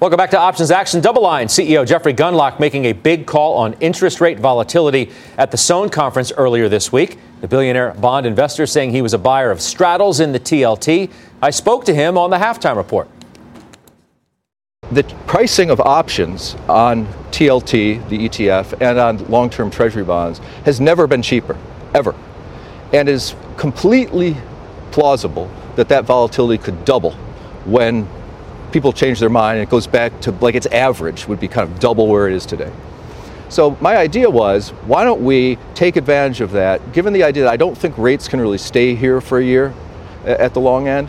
Welcome 0.00 0.16
back 0.16 0.30
to 0.30 0.38
Options 0.38 0.70
Action. 0.70 1.02
DoubleLine 1.02 1.44
CEO 1.44 1.86
Jeffrey 1.86 2.14
Gundlach 2.14 2.58
making 2.58 2.86
a 2.86 2.92
big 2.94 3.26
call 3.26 3.58
on 3.58 3.74
interest 3.80 4.22
rate 4.22 4.40
volatility 4.40 5.10
at 5.36 5.50
the 5.50 5.58
Sohn 5.58 5.90
conference 5.90 6.32
earlier 6.32 6.70
this 6.70 6.90
week. 6.90 7.18
The 7.42 7.48
billionaire 7.48 7.92
bond 7.92 8.24
investor 8.24 8.66
saying 8.66 8.92
he 8.92 9.02
was 9.02 9.12
a 9.12 9.18
buyer 9.18 9.50
of 9.50 9.60
straddles 9.60 10.20
in 10.20 10.32
the 10.32 10.40
TLT. 10.40 11.10
I 11.42 11.50
spoke 11.50 11.84
to 11.84 11.94
him 11.94 12.16
on 12.16 12.30
the 12.30 12.38
halftime 12.38 12.76
report. 12.76 13.10
The 14.90 15.02
pricing 15.26 15.68
of 15.68 15.80
options 15.80 16.54
on 16.66 17.04
TLT, 17.30 18.08
the 18.08 18.26
ETF, 18.26 18.80
and 18.80 18.98
on 18.98 19.18
long 19.28 19.50
term 19.50 19.70
treasury 19.70 20.04
bonds 20.04 20.38
has 20.64 20.80
never 20.80 21.06
been 21.06 21.20
cheaper, 21.20 21.58
ever. 21.92 22.14
And 22.94 23.06
is 23.06 23.34
completely 23.58 24.34
plausible 24.92 25.50
that 25.76 25.90
that 25.90 26.06
volatility 26.06 26.56
could 26.56 26.86
double 26.86 27.12
when 27.66 28.08
people 28.72 28.92
change 28.92 29.20
their 29.20 29.28
mind 29.28 29.58
and 29.58 29.68
it 29.68 29.70
goes 29.70 29.86
back 29.86 30.20
to 30.22 30.32
like 30.32 30.54
its 30.54 30.66
average 30.66 31.26
would 31.28 31.40
be 31.40 31.48
kind 31.48 31.70
of 31.70 31.78
double 31.80 32.06
where 32.06 32.28
it 32.28 32.34
is 32.34 32.46
today. 32.46 32.72
So 33.48 33.76
my 33.80 33.96
idea 33.96 34.30
was, 34.30 34.70
why 34.86 35.02
don't 35.02 35.24
we 35.24 35.58
take 35.74 35.96
advantage 35.96 36.40
of 36.40 36.52
that, 36.52 36.92
given 36.92 37.12
the 37.12 37.24
idea 37.24 37.42
that 37.44 37.52
I 37.52 37.56
don't 37.56 37.76
think 37.76 37.98
rates 37.98 38.28
can 38.28 38.40
really 38.40 38.58
stay 38.58 38.94
here 38.94 39.20
for 39.20 39.38
a 39.38 39.44
year 39.44 39.74
at 40.24 40.54
the 40.54 40.60
long 40.60 40.86
end. 40.86 41.08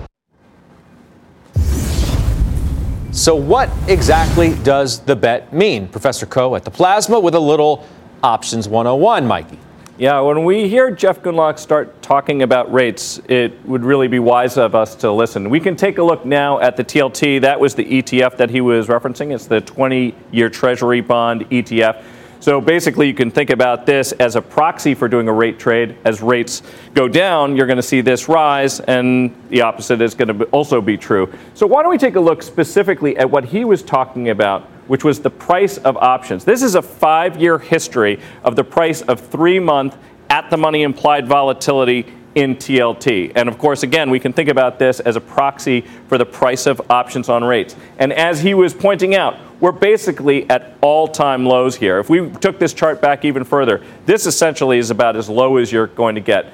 So, 3.12 3.36
what 3.36 3.70
exactly 3.88 4.56
does 4.63 5.01
the 5.01 5.18
bet 5.18 5.51
mean? 5.51 5.89
Professor 5.89 6.25
Khouw 6.25 6.56
at 6.56 6.63
the 6.63 6.72
Plasma 6.72 7.20
with 7.20 7.36
a 7.36 7.39
little 7.39 7.86
Options 8.24 8.70
101, 8.70 9.27
Mikey. 9.27 9.60
Yeah, 10.01 10.20
when 10.22 10.46
we 10.46 10.67
hear 10.67 10.89
Jeff 10.89 11.22
Gundlach 11.22 11.60
start 11.60 12.01
talking 12.01 12.41
about 12.41 12.74
rates, 12.74 13.22
it 13.29 13.63
would 13.67 13.84
really 13.84 14.08
be 14.08 14.17
wise 14.17 14.58
of 14.58 14.74
us 14.74 14.96
to 14.96 15.12
listen. 15.12 15.48
We 15.48 15.60
can 15.60 15.75
take 15.75 16.00
a 16.00 16.03
look 16.03 16.25
now 16.25 16.60
at 16.60 16.75
the 16.75 16.84
TLT. 16.84 17.41
That 17.41 17.60
was 17.60 17.75
the 17.75 17.86
ETF 17.86 18.36
that 18.38 18.50
he 18.50 18.62
was 18.62 18.88
referencing. 18.88 19.31
It's 19.31 19.46
the 19.46 19.62
20 19.62 20.15
year 20.31 20.50
Treasury 20.50 21.01
bond 21.01 21.48
ETF. 21.51 22.01
So 22.39 22.60
basically, 22.60 23.05
you 23.05 23.13
can 23.13 23.29
think 23.29 23.51
about 23.51 23.86
this 23.86 24.12
as 24.13 24.36
a 24.36 24.41
proxy 24.41 24.96
for 24.96 25.08
doing 25.08 25.27
a 25.27 25.34
rate 25.34 25.60
trade. 25.60 25.96
As 26.03 26.20
rates 26.24 26.63
go 26.96 27.08
down, 27.08 27.55
you're 27.55 27.67
going 27.67 27.77
to 27.77 27.84
see 27.84 28.01
this 28.01 28.27
rise, 28.27 28.79
and 28.79 29.36
the 29.50 29.62
opposite 29.62 30.01
is 30.01 30.15
going 30.15 30.36
to 30.36 30.46
also 30.46 30.81
be 30.81 30.98
true. 30.98 31.31
So, 31.53 31.67
why 31.67 31.84
don't 31.84 31.91
we 31.91 32.00
take 32.00 32.15
a 32.15 32.20
look 32.20 32.41
specifically 32.41 33.15
at 33.17 33.29
what 33.29 33.46
he 33.46 33.65
was 33.65 33.84
talking 33.84 34.31
about, 34.31 34.67
which 34.88 35.03
was 35.03 35.19
the 35.19 35.29
price 35.29 35.77
of 35.77 35.97
options? 35.97 36.45
This 36.45 36.61
is 36.61 36.75
a 36.75 36.81
five 36.81 37.38
year 37.38 37.57
history 37.57 38.19
of 38.43 38.55
the 38.55 38.63
price 38.63 39.01
of 39.01 39.19
three 39.19 39.59
month 39.59 39.97
at 40.29 40.50
the 40.50 40.57
money 40.57 40.83
implied 40.83 41.27
volatility 41.27 42.05
in 42.35 42.55
TLT. 42.55 43.33
And 43.35 43.50
of 43.50 43.57
course, 43.57 43.83
again, 43.83 44.09
we 44.09 44.19
can 44.19 44.31
think 44.31 44.50
about 44.50 44.79
this 44.79 45.00
as 45.01 45.15
a 45.15 45.21
proxy 45.21 45.81
for 46.07 46.17
the 46.17 46.25
price 46.25 46.65
of 46.65 46.81
options 46.89 47.27
on 47.29 47.43
rates. 47.43 47.75
And 48.00 48.13
as 48.13 48.41
he 48.41 48.53
was 48.53 48.73
pointing 48.73 49.15
out, 49.15 49.38
we're 49.59 49.71
basically 49.71 50.50
at 50.50 50.77
all 50.81 51.07
time 51.07 51.45
lows 51.45 51.75
here. 51.75 52.00
If 52.00 52.09
we 52.09 52.29
took 52.29 52.57
this 52.57 52.73
chart 52.73 53.01
back 53.01 53.25
even 53.25 53.43
further, 53.43 53.83
this 54.05 54.25
essentially 54.25 54.77
is 54.77 54.89
about 54.89 55.15
as 55.15 55.29
low 55.29 55.57
as 55.57 55.71
you're 55.71 55.88
going 55.88 56.15
to 56.15 56.21
get. 56.21 56.45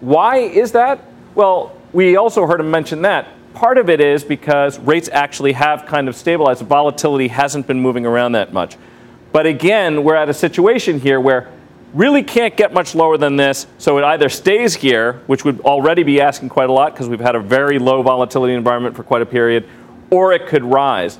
Why 0.00 0.38
is 0.38 0.72
that? 0.72 1.00
Well, 1.34 1.76
we 1.92 2.16
also 2.16 2.46
heard 2.46 2.60
him 2.60 2.70
mention 2.70 3.02
that. 3.02 3.28
Part 3.54 3.78
of 3.78 3.88
it 3.88 4.00
is 4.00 4.24
because 4.24 4.78
rates 4.80 5.08
actually 5.12 5.52
have 5.52 5.86
kind 5.86 6.08
of 6.08 6.16
stabilized. 6.16 6.62
Volatility 6.62 7.28
hasn't 7.28 7.68
been 7.68 7.80
moving 7.80 8.04
around 8.04 8.32
that 8.32 8.52
much. 8.52 8.76
But 9.32 9.46
again, 9.46 10.02
we're 10.02 10.16
at 10.16 10.28
a 10.28 10.34
situation 10.34 11.00
here 11.00 11.20
where 11.20 11.50
really 11.94 12.24
can't 12.24 12.56
get 12.56 12.72
much 12.72 12.96
lower 12.96 13.16
than 13.16 13.36
this. 13.36 13.68
So 13.78 13.96
it 13.98 14.04
either 14.04 14.28
stays 14.28 14.74
here, 14.74 15.22
which 15.28 15.44
would 15.44 15.60
already 15.60 16.02
be 16.02 16.20
asking 16.20 16.48
quite 16.48 16.68
a 16.68 16.72
lot 16.72 16.92
because 16.92 17.08
we've 17.08 17.20
had 17.20 17.36
a 17.36 17.40
very 17.40 17.78
low 17.78 18.02
volatility 18.02 18.54
environment 18.54 18.96
for 18.96 19.04
quite 19.04 19.22
a 19.22 19.26
period, 19.26 19.68
or 20.10 20.32
it 20.32 20.46
could 20.48 20.64
rise. 20.64 21.18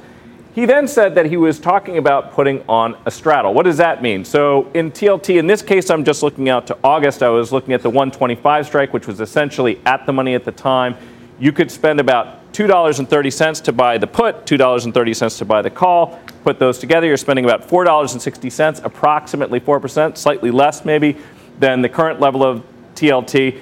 He 0.55 0.67
then 0.67 0.87
said 0.87 1.15
that 1.17 1.27
he 1.27 1.37
was 1.37 1.59
talking 1.59 1.99
about 1.99 2.33
putting 2.33 2.65
on 2.69 2.97
a 3.07 3.11
straddle. 3.11 3.55
What 3.55 3.65
does 3.65 3.77
that 3.79 4.03
mean? 4.03 4.25
So 4.25 4.71
in 4.75 4.91
TLT, 4.93 5.39
in 5.39 5.47
this 5.47 5.63
case, 5.63 5.91
I'm 5.91 6.05
just 6.05 6.23
looking 6.23 6.49
out 6.49 6.67
to 6.69 6.79
August. 6.83 7.23
I 7.23 7.29
was 7.29 7.53
looking 7.53 7.75
at 7.75 7.83
the 7.83 7.91
125 7.91 8.67
strike, 8.67 8.93
which 8.93 9.07
was 9.07 9.21
essentially 9.21 9.81
at 9.85 10.07
the 10.07 10.13
money 10.13 10.35
at 10.35 10.45
the 10.45 10.53
time. 10.53 10.97
You 11.39 11.53
could 11.53 11.71
spend 11.71 12.01
about 12.01 12.53
$2.30 12.53 13.63
to 13.65 13.73
buy 13.73 13.99
the 13.99 14.07
put, 14.07 14.47
$2.30 14.47 15.39
to 15.39 15.45
buy 15.45 15.63
the 15.63 15.71
call. 15.71 16.21
Put 16.45 16.59
those 16.59 16.79
together, 16.79 17.07
you're 17.07 17.17
spending 17.17 17.45
about 17.45 17.67
$4.60, 17.67 18.85
approximately 18.85 19.61
4%, 19.61 20.17
slightly 20.17 20.51
less 20.51 20.85
maybe 20.85 21.17
than 21.59 21.83
the 21.83 21.89
current 21.89 22.21
level 22.21 22.45
of 22.45 22.65
TLT. 22.95 23.61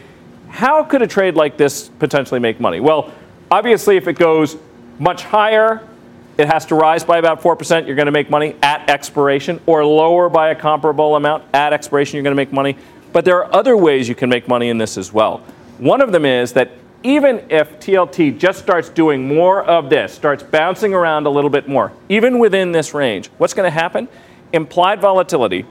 How 0.48 0.84
could 0.84 1.00
a 1.00 1.06
trade 1.06 1.34
like 1.34 1.56
this 1.56 1.88
potentially 1.88 2.40
make 2.40 2.60
money? 2.60 2.80
Well, 2.80 3.10
obviously, 3.50 3.96
if 3.96 4.06
it 4.08 4.18
goes 4.18 4.58
much 4.98 5.24
higher, 5.24 5.88
it 6.36 6.48
has 6.48 6.66
to 6.66 6.74
rise 6.74 7.04
by 7.04 7.18
about 7.18 7.40
4%, 7.40 7.86
you're 7.86 7.96
going 7.96 8.06
to 8.06 8.12
make 8.12 8.28
money 8.28 8.56
at 8.62 8.90
expiration, 8.90 9.60
or 9.64 9.84
lower 9.84 10.28
by 10.28 10.50
a 10.50 10.54
comparable 10.54 11.16
amount 11.16 11.44
at 11.54 11.72
expiration, 11.72 12.16
you're 12.16 12.22
going 12.22 12.36
to 12.36 12.42
make 12.42 12.52
money. 12.52 12.76
But 13.12 13.24
there 13.24 13.42
are 13.42 13.54
other 13.54 13.76
ways 13.76 14.08
you 14.08 14.14
can 14.14 14.28
make 14.28 14.48
money 14.48 14.68
in 14.68 14.76
this 14.76 14.98
as 14.98 15.12
well. 15.12 15.38
One 15.78 16.00
of 16.02 16.12
them 16.12 16.26
is 16.26 16.52
that 16.52 16.70
even 17.02 17.44
if 17.50 17.78
TLT 17.80 18.38
just 18.38 18.58
starts 18.58 18.88
doing 18.88 19.26
more 19.26 19.62
of 19.62 19.90
this, 19.90 20.12
starts 20.12 20.42
bouncing 20.42 20.94
around 20.94 21.26
a 21.26 21.30
little 21.30 21.50
bit 21.50 21.68
more, 21.68 21.92
even 22.08 22.38
within 22.38 22.72
this 22.72 22.94
range, 22.94 23.28
what's 23.38 23.54
going 23.54 23.66
to 23.66 23.70
happen? 23.70 24.08
Implied 24.52 25.00
volatility, 25.00 25.64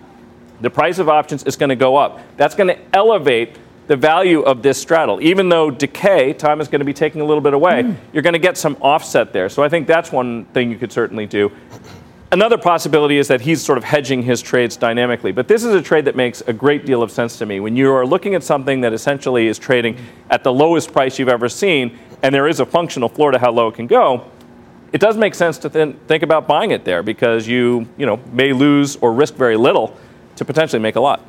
the 0.62 0.70
price 0.70 1.00
of 1.00 1.10
options 1.10 1.44
is 1.44 1.56
going 1.56 1.70
to 1.70 1.76
go 1.76 1.96
up. 1.96 2.20
That's 2.38 2.56
going 2.56 2.68
to 2.68 2.80
elevate 2.94 3.58
the 3.88 3.96
value 3.96 4.42
of 4.42 4.62
this 4.62 4.80
straddle. 4.80 5.22
Even 5.22 5.50
though 5.50 5.72
decay, 5.72 6.34
time 6.34 6.62
is 6.62 6.68
going 6.68 6.80
to 6.80 6.86
be 6.86 6.94
taking 6.94 7.22
a 7.22 7.26
little 7.26 7.42
bit 7.42 7.54
away, 7.54 7.84
mm. 7.84 7.96
you're 8.14 8.24
going 8.24 8.34
to 8.34 8.40
get 8.40 8.58
some 8.58 8.78
offset 8.80 9.34
there. 9.34 9.50
So 9.50 9.64
I 9.64 9.70
think 9.70 9.88
that's 9.88 10.12
one 10.12 10.46
thing 10.46 10.72
you 10.72 10.78
could 10.78 10.92
certainly 10.92 11.26
do. 11.26 11.52
Another 12.34 12.58
possibility 12.58 13.18
is 13.18 13.28
that 13.28 13.42
he's 13.42 13.62
sort 13.62 13.78
of 13.78 13.84
hedging 13.84 14.24
his 14.24 14.42
trades 14.42 14.78
dynamically. 14.78 15.34
But 15.34 15.50
this 15.50 15.66
is 15.66 15.76
a 15.76 15.82
trade 15.82 16.06
that 16.06 16.16
makes 16.16 16.40
a 16.48 16.54
great 16.54 16.86
deal 16.86 17.04
of 17.04 17.12
sense 17.12 17.38
to 17.40 17.46
me. 17.46 17.60
When 17.60 17.76
you 17.76 17.92
are 17.92 18.06
looking 18.06 18.36
at 18.36 18.44
something 18.44 18.80
that 18.82 18.94
essentially 18.94 19.48
is 19.48 19.60
trading 19.60 19.98
at 20.30 20.42
the 20.46 20.54
lowest 20.54 20.94
price 20.94 21.20
you've 21.20 21.28
ever 21.28 21.50
seen, 21.50 22.00
and 22.24 22.34
there 22.34 22.48
is 22.48 22.62
a 22.62 22.66
functional 22.66 23.10
floor 23.10 23.32
to 23.32 23.38
how 23.38 23.52
low 23.52 23.68
it 23.68 23.76
can 23.76 23.86
go, 23.86 24.26
it 24.94 25.02
does 25.02 25.18
make 25.18 25.36
sense 25.36 25.58
to 25.58 25.70
th- 25.70 25.96
think 26.08 26.24
about 26.24 26.48
buying 26.48 26.72
it 26.72 26.86
there 26.86 27.04
because 27.04 27.48
you, 27.48 27.86
you 27.98 28.06
know, 28.06 28.18
may 28.32 28.54
lose 28.54 28.96
or 28.98 29.12
risk 29.12 29.36
very 29.36 29.58
little 29.58 29.98
to 30.38 30.46
potentially 30.46 30.82
make 30.82 30.96
a 30.96 31.02
lot. 31.02 31.22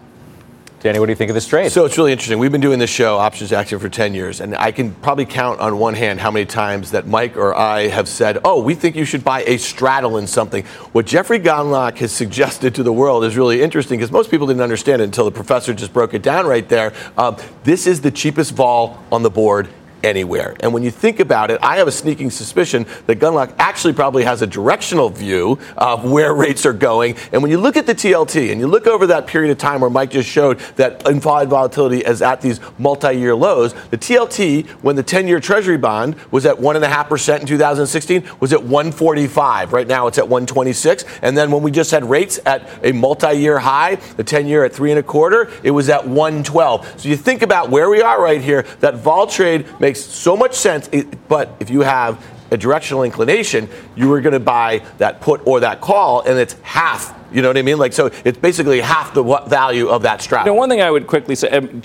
Danny, 0.83 0.99
what 0.99 1.07
do 1.07 1.13
you 1.13 1.17
think 1.17 1.31
of 1.31 1.37
this 1.37 1.47
trade? 1.47 1.71
So 1.71 1.85
it's 1.85 1.97
really 1.97 2.11
interesting. 2.11 2.41
We've 2.41 2.51
been 2.51 2.61
doing 2.61 2.81
this 2.81 2.91
show, 2.91 3.17
Options 3.17 3.53
Action, 3.53 3.79
for 3.79 3.89
10 3.89 4.15
years, 4.15 4.41
and 4.41 4.57
I 4.57 4.73
can 4.73 4.93
probably 4.95 5.27
count 5.27 5.61
on 5.61 5.79
one 5.79 5.95
hand 5.95 6.19
how 6.19 6.33
many 6.33 6.45
times 6.45 6.91
that 6.91 7.07
Mike 7.07 7.37
or 7.37 7.55
I 7.55 7.87
have 7.87 8.09
said, 8.09 8.39
oh, 8.45 8.61
we 8.61 8.75
think 8.75 8.97
you 8.97 9.05
should 9.05 9.23
buy 9.23 9.45
a 9.45 9.59
straddle 9.59 10.19
in 10.19 10.27
something. 10.27 10.65
What 10.91 11.07
Jeffrey 11.07 11.39
Gundlach 11.39 11.99
has 11.99 12.11
suggested 12.11 12.75
to 12.75 12.83
the 12.83 12.93
world 12.93 13.23
is 13.23 13.37
really 13.37 13.63
interesting 13.63 13.97
because 13.97 14.11
most 14.11 14.29
people 14.29 14.49
didn't 14.49 14.63
understand 14.63 15.01
it 15.01 15.05
until 15.05 15.25
the 15.25 15.31
professor 15.31 15.73
just 15.73 15.93
broke 15.93 16.15
it 16.15 16.23
down 16.23 16.49
right 16.49 16.69
there. 16.69 16.93
Um, 17.17 17.37
this 17.63 17.87
is 17.87 18.01
the 18.01 18.11
cheapest 18.11 18.51
vol 18.51 19.01
on 19.13 19.23
the 19.23 19.31
board 19.31 19.69
anywhere. 20.03 20.57
And 20.61 20.73
when 20.73 20.83
you 20.83 20.91
think 20.91 21.21
about 21.21 21.51
it, 21.51 21.59
I 21.63 21.77
have 21.77 21.89
a 21.89 21.93
sneaking 21.93 22.31
suspicion 22.31 22.87
that 23.07 23.19
Gundlach 23.19 23.55
actually 23.59 23.93
probably 23.93 24.25
has 24.25 24.43
a 24.43 24.47
directional 24.47 25.09
view 25.09 25.59
of 25.77 26.11
where 26.11 26.35
rates 26.43 26.67
are 26.67 26.73
going. 26.73 27.17
And 27.33 27.43
when 27.43 27.51
you 27.51 27.59
look 27.59 27.77
at 27.77 27.87
the 27.87 27.95
TLT 27.95 28.51
and 28.51 28.61
you 28.61 28.67
look 28.67 28.87
over 28.87 29.07
that 29.09 29.27
period 29.27 29.51
of 29.51 29.59
time 29.59 29.81
where 29.81 29.91
Mike 29.91 30.11
just 30.11 30.29
showed 30.29 30.59
that 30.77 31.07
implied 31.09 31.49
volatility 31.49 31.99
is 31.99 32.23
at 32.23 32.41
these 32.41 32.61
multi-year 32.79 33.35
lows, 33.35 33.75
the 33.91 33.99
TLT, 33.99 34.67
when 34.83 34.97
the 34.97 35.05
10-year 35.05 35.41
Treasury 35.41 35.79
bond 35.79 36.17
was 36.31 36.47
at 36.47 36.57
1.5% 36.57 37.41
in 37.41 37.47
2016, 37.47 38.29
was 38.41 38.53
at 38.53 38.63
145. 38.63 39.73
Right 39.73 39.87
now 39.87 40.07
it's 40.07 40.19
at 40.19 40.29
126. 40.29 41.05
And 41.23 41.37
then 41.37 41.51
when 41.51 41.63
we 41.63 41.71
just 41.71 41.91
had 41.91 42.09
rates 42.09 42.41
at 42.47 42.69
a 42.83 42.93
multi-year 42.93 43.59
high, 43.59 43.97
the 44.17 44.25
10-year 44.25 44.65
at 44.65 44.73
three 44.73 44.91
and 44.91 44.99
a 44.99 45.03
quarter, 45.03 45.51
it 45.63 45.71
was 45.71 45.89
at 45.89 46.07
112. 46.07 47.01
So 47.01 47.09
you 47.09 47.17
think 47.17 47.43
about 47.43 47.71
where 47.71 47.91
we 47.91 48.03
are 48.03 48.21
right 48.21 48.41
here, 48.41 48.63
that 48.81 48.97
vol 48.97 49.27
trade 49.27 49.67
makes 49.81 49.92
makes 49.93 50.05
so 50.07 50.35
much 50.37 50.55
sense. 50.55 50.89
But 51.29 51.55
if 51.61 51.69
you 51.69 51.83
have 51.83 52.25
a 52.51 52.57
directional 52.57 53.03
inclination, 53.03 53.69
you 53.95 54.11
are 54.13 54.23
going 54.23 54.33
to 54.33 54.41
buy 54.41 54.83
that 54.97 55.21
put 55.21 55.47
or 55.47 55.61
that 55.61 55.83
call, 55.83 56.23
and 56.23 56.39
it's 56.39 56.55
half. 56.63 57.15
You 57.31 57.43
know 57.43 57.49
what 57.49 57.59
I 57.59 57.63
mean? 57.63 57.77
Like 57.77 57.93
so, 57.93 58.11
it's 58.25 58.39
basically 58.39 58.81
half 58.81 59.13
the 59.13 59.23
value 59.23 59.89
of 59.89 60.03
that 60.03 60.23
strap. 60.23 60.47
You 60.47 60.55
one 60.55 60.71
thing 60.71 60.81
I 60.81 60.91
would 60.91 61.07
quickly 61.07 61.35
say. 61.35 61.51
Um, 61.51 61.83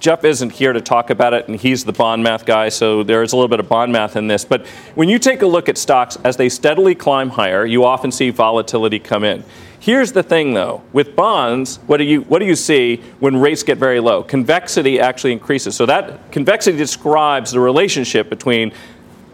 Jeff 0.00 0.24
isn't 0.24 0.50
here 0.50 0.72
to 0.72 0.80
talk 0.80 1.10
about 1.10 1.32
it, 1.32 1.48
and 1.48 1.58
he's 1.58 1.84
the 1.84 1.92
bond 1.92 2.22
math 2.22 2.44
guy, 2.44 2.68
so 2.68 3.02
there's 3.04 3.32
a 3.32 3.36
little 3.36 3.48
bit 3.48 3.60
of 3.60 3.68
bond 3.68 3.92
math 3.92 4.16
in 4.16 4.26
this. 4.26 4.44
But 4.44 4.66
when 4.96 5.08
you 5.08 5.18
take 5.18 5.40
a 5.42 5.46
look 5.46 5.68
at 5.68 5.78
stocks 5.78 6.18
as 6.24 6.36
they 6.36 6.48
steadily 6.48 6.94
climb 6.94 7.30
higher, 7.30 7.64
you 7.64 7.84
often 7.84 8.10
see 8.10 8.30
volatility 8.30 8.98
come 8.98 9.24
in. 9.24 9.44
Here's 9.84 10.12
the 10.12 10.22
thing, 10.22 10.54
though. 10.54 10.82
With 10.94 11.14
bonds, 11.14 11.76
what 11.86 11.98
do 11.98 12.04
you 12.04 12.22
what 12.22 12.38
do 12.38 12.46
you 12.46 12.56
see 12.56 13.02
when 13.20 13.36
rates 13.36 13.62
get 13.62 13.76
very 13.76 14.00
low? 14.00 14.22
Convexity 14.22 14.98
actually 14.98 15.32
increases. 15.32 15.76
So 15.76 15.84
that 15.84 16.32
convexity 16.32 16.78
describes 16.78 17.50
the 17.50 17.60
relationship 17.60 18.30
between 18.30 18.72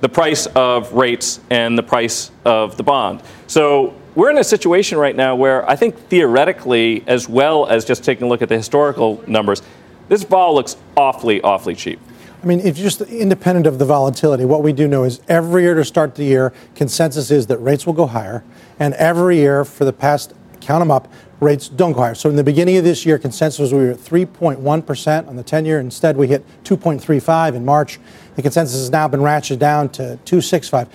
the 0.01 0.09
price 0.09 0.47
of 0.47 0.93
rates 0.93 1.39
and 1.51 1.79
the 1.79 1.85
price 1.85 2.33
of 2.45 2.77
the 2.77 2.83
bond. 2.83 3.23
So 3.47 3.95
we're 4.17 4.31
in 4.31 4.39
a 4.39 4.43
situation 4.43 4.99
right 4.99 5.15
now 5.15 5.37
where 5.37 5.71
I 5.71 5.77
think 5.77 5.97
theoretically, 6.09 7.05
as 7.07 7.29
well 7.29 7.69
as 7.69 7.85
just 7.85 8.03
taking 8.03 8.25
a 8.25 8.29
look 8.29 8.43
at 8.43 8.49
the 8.49 8.57
historical 8.57 9.23
numbers, 9.29 9.63
this 10.09 10.25
vol 10.25 10.57
looks 10.57 10.77
awfully, 10.97 11.41
awfully 11.43 11.77
cheap. 11.77 12.01
I 12.43 12.47
mean, 12.47 12.59
if 12.59 12.75
just 12.77 13.03
independent 13.03 13.69
of 13.69 13.79
the 13.79 13.85
volatility, 13.85 14.45
what 14.47 14.65
we 14.65 14.73
do 14.73 14.89
know 14.89 15.05
is 15.05 15.21
every 15.29 15.63
year 15.63 15.75
to 15.75 15.85
start 15.85 16.17
the 16.17 16.25
year, 16.25 16.53
consensus 16.75 17.31
is 17.31 17.47
that 17.49 17.59
rates 17.59 17.87
will 17.87 17.93
go 17.93 18.07
higher. 18.07 18.43
And 18.81 18.95
every 18.95 19.37
year 19.37 19.65
for 19.65 19.85
the 19.85 19.93
past 19.93 20.33
count 20.71 20.83
them 20.83 20.93
up, 20.93 21.13
rates 21.41 21.69
don't 21.69 21.93
go 21.93 22.01
higher. 22.03 22.15
So 22.15 22.31
in 22.31 22.37
the 22.37 22.45
beginning 22.45 22.77
of 22.77 22.85
this 22.85 23.05
year, 23.05 23.19
consensus 23.19 23.59
was 23.59 23.73
we 23.73 23.81
were 23.81 23.91
at 23.91 23.99
3.1% 23.99 25.27
on 25.27 25.35
the 25.35 25.43
10 25.43 25.65
year. 25.65 25.81
Instead, 25.81 26.17
we 26.17 26.29
hit 26.29 26.47
2.35 26.63 27.57
in 27.57 27.65
March. 27.65 27.99
The 28.37 28.43
consensus 28.43 28.79
has 28.79 28.91
now 28.91 29.09
been 29.09 29.19
ratcheted 29.19 29.59
down 29.59 29.89
to 29.91 30.17
2.65. 30.25 30.87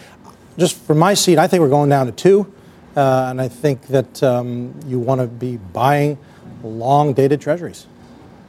Just 0.58 0.78
from 0.78 0.98
my 0.98 1.14
seat, 1.14 1.38
I 1.38 1.48
think 1.48 1.60
we're 1.60 1.68
going 1.68 1.90
down 1.90 2.06
to 2.06 2.14
2. 2.14 2.54
Uh, 2.96 3.28
and 3.30 3.42
I 3.42 3.50
think 3.50 3.88
that 3.88 4.24
um, 4.24 4.74
you 4.88 4.98
want 4.98 5.20
to 5.20 5.28
be 5.28 5.58
buying 5.58 6.18
long 6.64 7.12
dated 7.12 7.42
treasuries. 7.42 7.86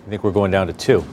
I 0.07 0.11
think 0.11 0.23
we're 0.23 0.31
going 0.31 0.53
down 0.53 0.69
to 0.69 0.73
2. 0.73 1.05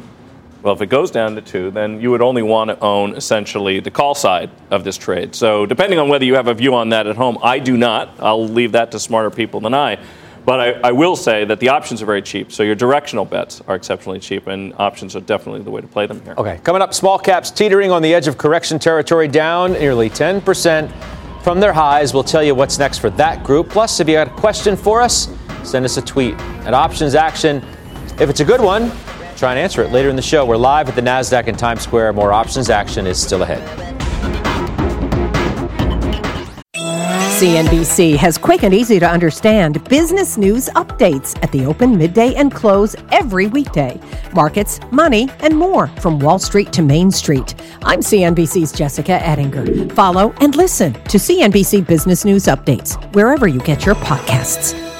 Well, 0.64 0.74
if 0.74 0.82
it 0.82 0.88
goes 0.88 1.12
down 1.12 1.36
to 1.36 1.42
two, 1.42 1.72
then 1.72 2.00
you 2.00 2.10
would 2.12 2.22
only 2.22 2.42
want 2.42 2.70
to 2.70 2.80
own 2.80 3.16
essentially 3.16 3.82
the 3.82 3.92
call 3.92 4.16
side 4.16 4.50
of 4.72 4.86
this 4.86 4.98
trade. 4.98 5.36
So, 5.36 5.66
depending 5.66 6.00
on 6.00 6.08
whether 6.08 6.24
you 6.24 6.36
have 6.36 6.48
a 6.48 6.54
view 6.54 6.74
on 6.74 6.90
that 6.90 7.06
at 7.06 7.18
home, 7.18 7.38
I 7.44 7.60
do 7.60 7.76
not. 7.76 8.16
I'll 8.20 8.48
leave 8.48 8.72
that 8.72 8.90
to 8.92 9.00
smarter 9.00 9.30
people 9.30 9.60
than 9.60 9.74
I. 9.74 10.00
But 10.46 10.60
I, 10.60 10.90
I, 10.90 10.92
will 10.92 11.16
say 11.16 11.46
that 11.46 11.60
the 11.60 11.70
options 11.70 12.02
are 12.02 12.06
very 12.06 12.22
cheap. 12.22 12.52
So 12.52 12.64
your 12.64 12.76
directional 12.76 13.24
bets 13.24 13.62
are 13.68 13.76
exceptionally 13.76 14.20
cheap, 14.20 14.48
and 14.48 14.74
options 14.78 15.16
are 15.16 15.22
definitely 15.22 15.64
the 15.64 15.72
way 15.72 15.82
to 15.82 15.88
play 15.88 16.06
them 16.06 16.22
here. 16.22 16.36
Okay, 16.38 16.60
coming 16.64 16.82
up, 16.82 16.94
small 16.94 17.18
caps 17.20 17.52
teetering 17.52 17.92
on 17.92 18.02
the 18.02 18.14
edge 18.14 18.28
of 18.28 18.38
correction 18.38 18.80
territory, 18.80 19.28
down 19.28 19.74
nearly 19.74 20.10
10% 20.10 20.92
from 21.44 21.60
their 21.60 21.74
highs. 21.74 22.14
We'll 22.14 22.24
tell 22.24 22.44
you 22.44 22.56
what's 22.56 22.78
next 22.78 23.00
for 23.00 23.10
that 23.12 23.44
group. 23.44 23.70
Plus, 23.70 24.00
if 24.00 24.08
you 24.08 24.16
got 24.16 24.28
a 24.28 24.32
question 24.32 24.76
for 24.76 25.02
us, 25.02 25.30
send 25.64 25.84
us 25.86 25.98
a 25.98 26.02
tweet 26.02 26.36
at 26.66 26.74
Options 26.74 27.16
Action. 27.16 27.58
If 28.20 28.30
it's 28.30 28.42
a 28.42 28.46
good 28.46 28.62
one, 28.62 28.92
Try 29.44 29.52
and 29.52 29.60
answer 29.60 29.84
it 29.84 29.92
later 29.92 30.08
in 30.08 30.16
the 30.16 30.22
show. 30.22 30.46
We're 30.46 30.56
live 30.56 30.88
at 30.88 30.96
the 30.96 31.02
NASDAQ 31.02 31.48
in 31.48 31.58
Times 31.58 31.82
Square. 31.82 32.14
More 32.14 32.32
options 32.32 32.70
action 32.70 33.06
is 33.06 33.22
still 33.22 33.44
ahead. 33.44 33.62
CNBC 37.42 38.16
has 38.16 38.38
quick 38.38 38.64
and 38.64 38.74
easy 38.74 39.02
to 39.02 39.06
understand 39.06 39.84
business 39.90 40.38
news 40.38 40.70
updates 40.76 41.38
at 41.44 41.52
the 41.52 41.66
open, 41.66 41.98
midday, 41.98 42.34
and 42.36 42.54
close 42.54 42.96
every 43.12 43.48
weekday. 43.48 44.00
Markets, 44.34 44.80
money, 44.94 45.28
and 45.42 45.58
more 45.58 45.88
from 46.00 46.20
Wall 46.20 46.40
Street 46.40 46.72
to 46.72 46.82
Main 46.82 47.12
Street. 47.12 47.54
I'm 47.84 48.00
CNBC's 48.00 48.72
Jessica 48.72 49.22
Ettinger. 49.28 49.90
Follow 49.94 50.34
and 50.40 50.56
listen 50.56 50.94
to 50.94 51.18
CNBC 51.18 51.86
Business 51.86 52.24
News 52.24 52.46
Updates 52.46 53.14
wherever 53.14 53.50
you 53.50 53.60
get 53.60 53.86
your 53.86 53.96
podcasts. 53.96 54.93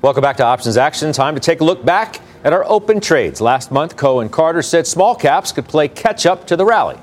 Welcome 0.00 0.22
back 0.22 0.36
to 0.36 0.44
Options 0.44 0.76
Action. 0.76 1.12
Time 1.12 1.34
to 1.34 1.40
take 1.40 1.60
a 1.60 1.64
look 1.64 1.84
back 1.84 2.20
at 2.44 2.52
our 2.52 2.64
open 2.66 3.00
trades. 3.00 3.40
Last 3.40 3.72
month, 3.72 3.96
Khouw 3.96 4.22
and 4.22 4.30
Carter 4.30 4.62
said 4.62 4.86
small 4.86 5.16
caps 5.16 5.50
could 5.50 5.66
play 5.66 5.88
catch 5.88 6.24
up 6.24 6.46
to 6.46 6.54
the 6.54 6.64
rally. 6.64 6.96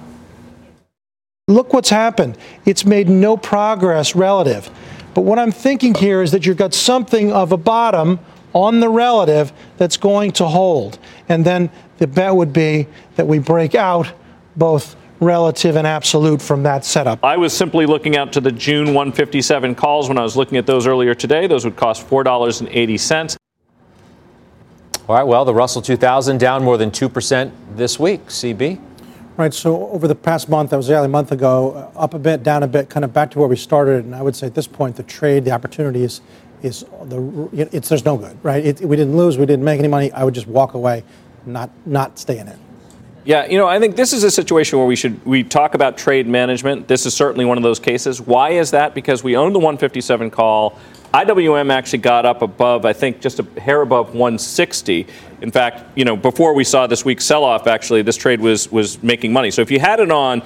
Look 1.49 1.73
what's 1.73 1.89
happened. 1.89 2.37
It's 2.63 2.85
made 2.85 3.09
no 3.09 3.35
progress 3.35 4.15
relative. 4.15 4.69
But 5.13 5.23
what 5.23 5.39
I'm 5.39 5.51
thinking 5.51 5.93
here 5.93 6.21
is 6.21 6.31
that 6.31 6.45
you've 6.45 6.55
got 6.55 6.73
something 6.73 7.33
of 7.33 7.51
a 7.51 7.57
bottom 7.57 8.17
on 8.53 8.79
the 8.79 8.87
relative 8.87 9.51
that's 9.75 9.97
going 9.97 10.31
to 10.31 10.45
hold. 10.45 10.97
And 11.27 11.43
then 11.43 11.69
the 11.97 12.07
bet 12.07 12.33
would 12.33 12.53
be 12.53 12.87
that 13.17 13.27
we 13.27 13.39
break 13.39 13.75
out 13.75 14.09
both 14.55 14.95
relative 15.19 15.75
and 15.75 15.87
absolute 15.87 16.41
from 16.41 16.63
that 16.63 16.85
setup? 16.85 17.23
I 17.23 17.37
was 17.37 17.55
simply 17.55 17.85
looking 17.85 18.17
out 18.17 18.33
to 18.33 18.41
the 18.41 18.51
June 18.51 18.87
157 18.87 19.75
calls 19.75 20.07
when 20.07 20.17
I 20.17 20.23
was 20.23 20.35
looking 20.35 20.57
at 20.57 20.65
those 20.65 20.87
earlier 20.87 21.15
today. 21.15 21.47
Those 21.47 21.65
would 21.65 21.75
cost 21.75 22.07
$4.80. 22.07 23.37
All 25.07 25.15
right, 25.15 25.23
well, 25.23 25.45
the 25.45 25.53
Russell 25.53 25.81
2000 25.81 26.39
down 26.39 26.63
more 26.63 26.77
than 26.77 26.89
2% 26.89 27.51
this 27.75 27.99
week. 27.99 28.25
CB? 28.25 28.81
Right, 29.37 29.53
so 29.53 29.89
over 29.89 30.07
the 30.07 30.15
past 30.15 30.47
month, 30.47 30.69
that 30.69 30.77
was 30.77 30.89
a 30.89 31.07
month 31.07 31.31
ago, 31.31 31.91
uh, 31.95 31.99
up 31.99 32.13
a 32.13 32.19
bit, 32.19 32.41
down 32.41 32.63
a 32.63 32.67
bit, 32.67 32.89
kind 32.89 33.03
of 33.03 33.13
back 33.13 33.31
to 33.31 33.39
where 33.39 33.47
we 33.47 33.57
started. 33.57 34.05
And 34.05 34.15
I 34.15 34.21
would 34.21 34.35
say 34.35 34.47
at 34.47 34.55
this 34.55 34.65
point, 34.65 34.95
the 34.95 35.03
trade, 35.03 35.43
the 35.43 35.51
opportunity 35.51 36.03
is, 36.03 36.21
is 36.63 36.85
the, 37.03 37.49
it's, 37.53 37.89
there's 37.89 38.05
no 38.05 38.17
good, 38.17 38.37
right? 38.43 38.65
It, 38.65 38.81
we 38.81 38.95
didn't 38.95 39.17
lose, 39.17 39.37
we 39.37 39.45
didn't 39.45 39.65
make 39.65 39.77
any 39.77 39.89
money. 39.89 40.11
I 40.13 40.23
would 40.23 40.33
just 40.33 40.47
walk 40.47 40.73
away, 40.73 41.03
not, 41.45 41.69
not 41.85 42.17
stay 42.17 42.39
in 42.39 42.47
it. 42.47 42.57
Yeah, 43.25 43.47
you 43.47 43.57
know, 43.57 43.67
I 43.67 43.79
think 43.79 43.95
this 43.95 44.13
is 44.13 44.23
a 44.23 44.29
situation 44.29 44.77
where 44.77 44.87
we 44.87 44.95
should 44.95 45.25
we 45.25 45.43
talk 45.43 45.73
about 45.73 45.97
trade 45.97 46.27
management. 46.27 46.87
This 46.87 47.07
is 47.07 47.15
certainly 47.15 47.43
one 47.43 47.57
of 47.57 47.63
those 47.63 47.79
cases. 47.79 48.21
Why 48.21 48.51
is 48.51 48.69
that? 48.71 48.93
Because 48.93 49.23
we 49.23 49.35
own 49.35 49.51
the 49.51 49.57
157 49.57 50.29
call. 50.29 50.77
IWM 51.11 51.71
actually 51.71 51.99
got 51.99 52.27
up 52.27 52.43
above, 52.43 52.85
I 52.85 52.93
think, 52.93 53.21
just 53.21 53.39
a 53.39 53.59
hair 53.59 53.81
above 53.81 54.09
160. 54.09 55.07
In 55.41 55.49
fact, 55.49 55.97
you 55.97 56.05
know, 56.05 56.15
before 56.15 56.53
we 56.53 56.63
saw 56.63 56.85
this 56.85 57.03
week's 57.03 57.25
sell-off, 57.25 57.65
actually, 57.65 58.03
this 58.03 58.15
trade 58.15 58.41
was 58.41 58.71
was 58.71 59.01
making 59.01 59.33
money. 59.33 59.49
So 59.49 59.63
if 59.63 59.71
you 59.71 59.79
had 59.79 59.99
it 59.99 60.11
on, 60.11 60.43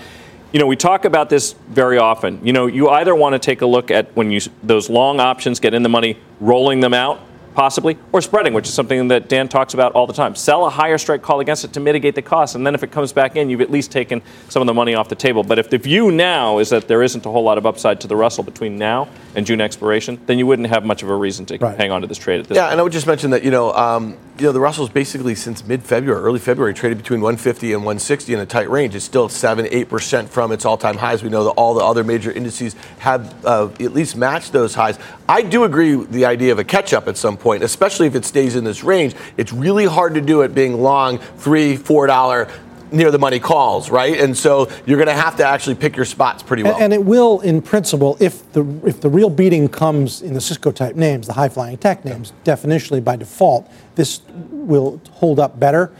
you 0.53 0.59
know, 0.61 0.65
we 0.65 0.77
talk 0.77 1.03
about 1.03 1.29
this 1.29 1.55
very 1.67 1.97
often. 1.97 2.39
You 2.45 2.53
know, 2.53 2.67
you 2.67 2.87
either 2.87 3.13
want 3.13 3.33
to 3.33 3.39
take 3.39 3.59
a 3.61 3.65
look 3.65 3.91
at 3.91 4.15
when 4.15 4.31
you 4.31 4.39
those 4.63 4.89
long 4.89 5.19
options 5.19 5.59
get 5.59 5.73
in 5.73 5.83
the 5.83 5.89
money, 5.89 6.17
rolling 6.39 6.79
them 6.79 6.93
out 6.93 7.19
possibly, 7.53 7.97
or 8.11 8.21
spreading, 8.21 8.53
which 8.53 8.67
is 8.67 8.73
something 8.73 9.07
that 9.09 9.29
Dan 9.29 9.47
talks 9.47 9.73
about 9.73 9.93
all 9.93 10.07
the 10.07 10.13
time. 10.13 10.35
Sell 10.35 10.65
a 10.65 10.69
higher 10.69 10.97
strike 10.97 11.21
call 11.21 11.39
against 11.39 11.65
it 11.65 11.73
to 11.73 11.79
mitigate 11.79 12.15
the 12.15 12.21
cost, 12.21 12.55
and 12.55 12.65
then 12.65 12.75
if 12.75 12.83
it 12.83 12.91
comes 12.91 13.13
back 13.13 13.35
in, 13.35 13.49
you've 13.49 13.61
at 13.61 13.71
least 13.71 13.91
taken 13.91 14.21
some 14.49 14.61
of 14.61 14.67
the 14.67 14.73
money 14.73 14.95
off 14.95 15.09
the 15.09 15.15
table. 15.15 15.43
But 15.43 15.59
if 15.59 15.69
the 15.69 15.77
view 15.77 16.11
now 16.11 16.59
is 16.59 16.69
that 16.69 16.87
there 16.87 17.03
isn't 17.03 17.25
a 17.25 17.29
whole 17.29 17.43
lot 17.43 17.57
of 17.57 17.65
upside 17.65 18.01
to 18.01 18.07
the 18.07 18.15
Russell 18.15 18.43
between 18.43 18.77
now 18.77 19.07
and 19.35 19.45
June 19.45 19.61
expiration, 19.61 20.19
then 20.25 20.39
you 20.39 20.47
wouldn't 20.47 20.69
have 20.69 20.85
much 20.85 21.03
of 21.03 21.09
a 21.09 21.15
reason 21.15 21.45
to 21.47 21.57
right. 21.57 21.77
hang 21.77 21.91
on 21.91 22.01
to 22.01 22.07
this 22.07 22.17
trade 22.17 22.39
at 22.39 22.47
this 22.47 22.55
yeah, 22.55 22.63
point. 22.63 22.73
and 22.73 22.79
I 22.79 22.83
would 22.83 22.93
just 22.93 23.07
mention 23.07 23.31
that, 23.31 23.43
you 23.43 23.51
know, 23.51 23.73
um, 23.73 24.17
you 24.39 24.45
know, 24.45 24.51
the 24.53 24.59
Russell's 24.59 24.89
basically 24.89 25.35
since 25.35 25.65
mid-February, 25.65 26.21
early 26.21 26.39
February, 26.39 26.73
traded 26.73 26.97
between 26.97 27.19
150 27.19 27.73
and 27.73 27.81
160 27.81 28.33
in 28.33 28.39
a 28.39 28.45
tight 28.45 28.69
range. 28.69 28.95
It's 28.95 29.03
still 29.03 29.27
7, 29.27 29.65
8% 29.65 30.29
from 30.29 30.51
its 30.53 30.63
all-time 30.63 30.97
highs. 30.97 31.23
We 31.23 31.29
know 31.29 31.43
that 31.43 31.51
all 31.51 31.73
the 31.73 31.83
other 31.83 32.03
major 32.05 32.31
indices 32.31 32.75
have 32.99 33.45
uh, 33.45 33.69
at 33.79 33.93
least 33.93 34.15
matched 34.15 34.53
those 34.53 34.73
highs. 34.73 34.97
I 35.27 35.41
do 35.41 35.65
agree 35.65 35.97
with 35.97 36.11
the 36.11 36.25
idea 36.25 36.53
of 36.53 36.59
a 36.59 36.63
catch-up 36.63 37.07
at 37.07 37.17
some 37.17 37.35
point, 37.35 37.63
especially 37.63 38.07
if 38.07 38.15
it 38.15 38.23
stays 38.23 38.55
in 38.55 38.63
this 38.63 38.83
range. 38.83 39.13
It's 39.35 39.51
really 39.51 39.85
hard 39.85 40.13
to 40.13 40.21
do 40.21 40.41
it 40.41 40.55
being 40.55 40.81
long, 40.81 41.17
three, 41.17 41.75
four 41.75 42.07
dollar 42.07 42.47
near 42.91 43.11
the 43.11 43.19
money 43.19 43.39
calls, 43.39 43.89
right? 43.89 44.19
And 44.19 44.37
so 44.37 44.69
you're 44.85 44.97
going 44.97 45.07
to 45.07 45.21
have 45.21 45.35
to 45.37 45.45
actually 45.45 45.75
pick 45.75 45.95
your 45.95 46.05
spots 46.05 46.43
pretty 46.43 46.63
well. 46.63 46.73
And, 46.73 46.85
and, 46.85 46.93
it 46.93 47.03
will, 47.03 47.39
in 47.41 47.61
principle, 47.61 48.17
if 48.19 48.51
the 48.53 48.65
if 48.85 49.01
the 49.01 49.09
real 49.09 49.29
beating 49.29 49.67
comes 49.69 50.21
in 50.21 50.33
the 50.33 50.41
Cisco 50.41 50.71
type 50.71 50.95
names, 50.95 51.27
the 51.27 51.33
high 51.33 51.49
flying 51.49 51.77
tech 51.77 52.05
names, 52.05 52.33
definitionally 52.43 53.03
by 53.03 53.15
default, 53.15 53.69
this 53.95 54.21
will 54.51 55.01
hold 55.11 55.39
up 55.39 55.59
better 55.59 55.91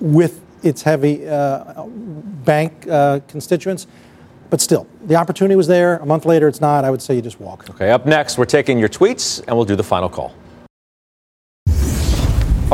with 0.00 0.40
its 0.62 0.82
heavy 0.82 1.26
uh, 1.28 1.84
bank 1.86 2.86
uh, 2.88 3.20
constituents. 3.28 3.86
But 4.50 4.60
still, 4.60 4.86
the 5.04 5.16
opportunity 5.16 5.56
was 5.56 5.66
there. 5.66 5.96
A 5.96 6.06
month 6.06 6.24
later, 6.24 6.46
it's 6.48 6.60
not. 6.60 6.84
I 6.84 6.90
would 6.90 7.02
say 7.02 7.16
you 7.16 7.22
just 7.22 7.40
walk. 7.40 7.68
Okay, 7.70 7.90
up 7.90 8.06
next, 8.06 8.38
we're 8.38 8.44
taking 8.44 8.78
your 8.78 8.88
tweets 8.88 9.42
and 9.46 9.56
we'll 9.56 9.64
do 9.64 9.76
the 9.76 9.82
final 9.82 10.08
call. 10.08 10.32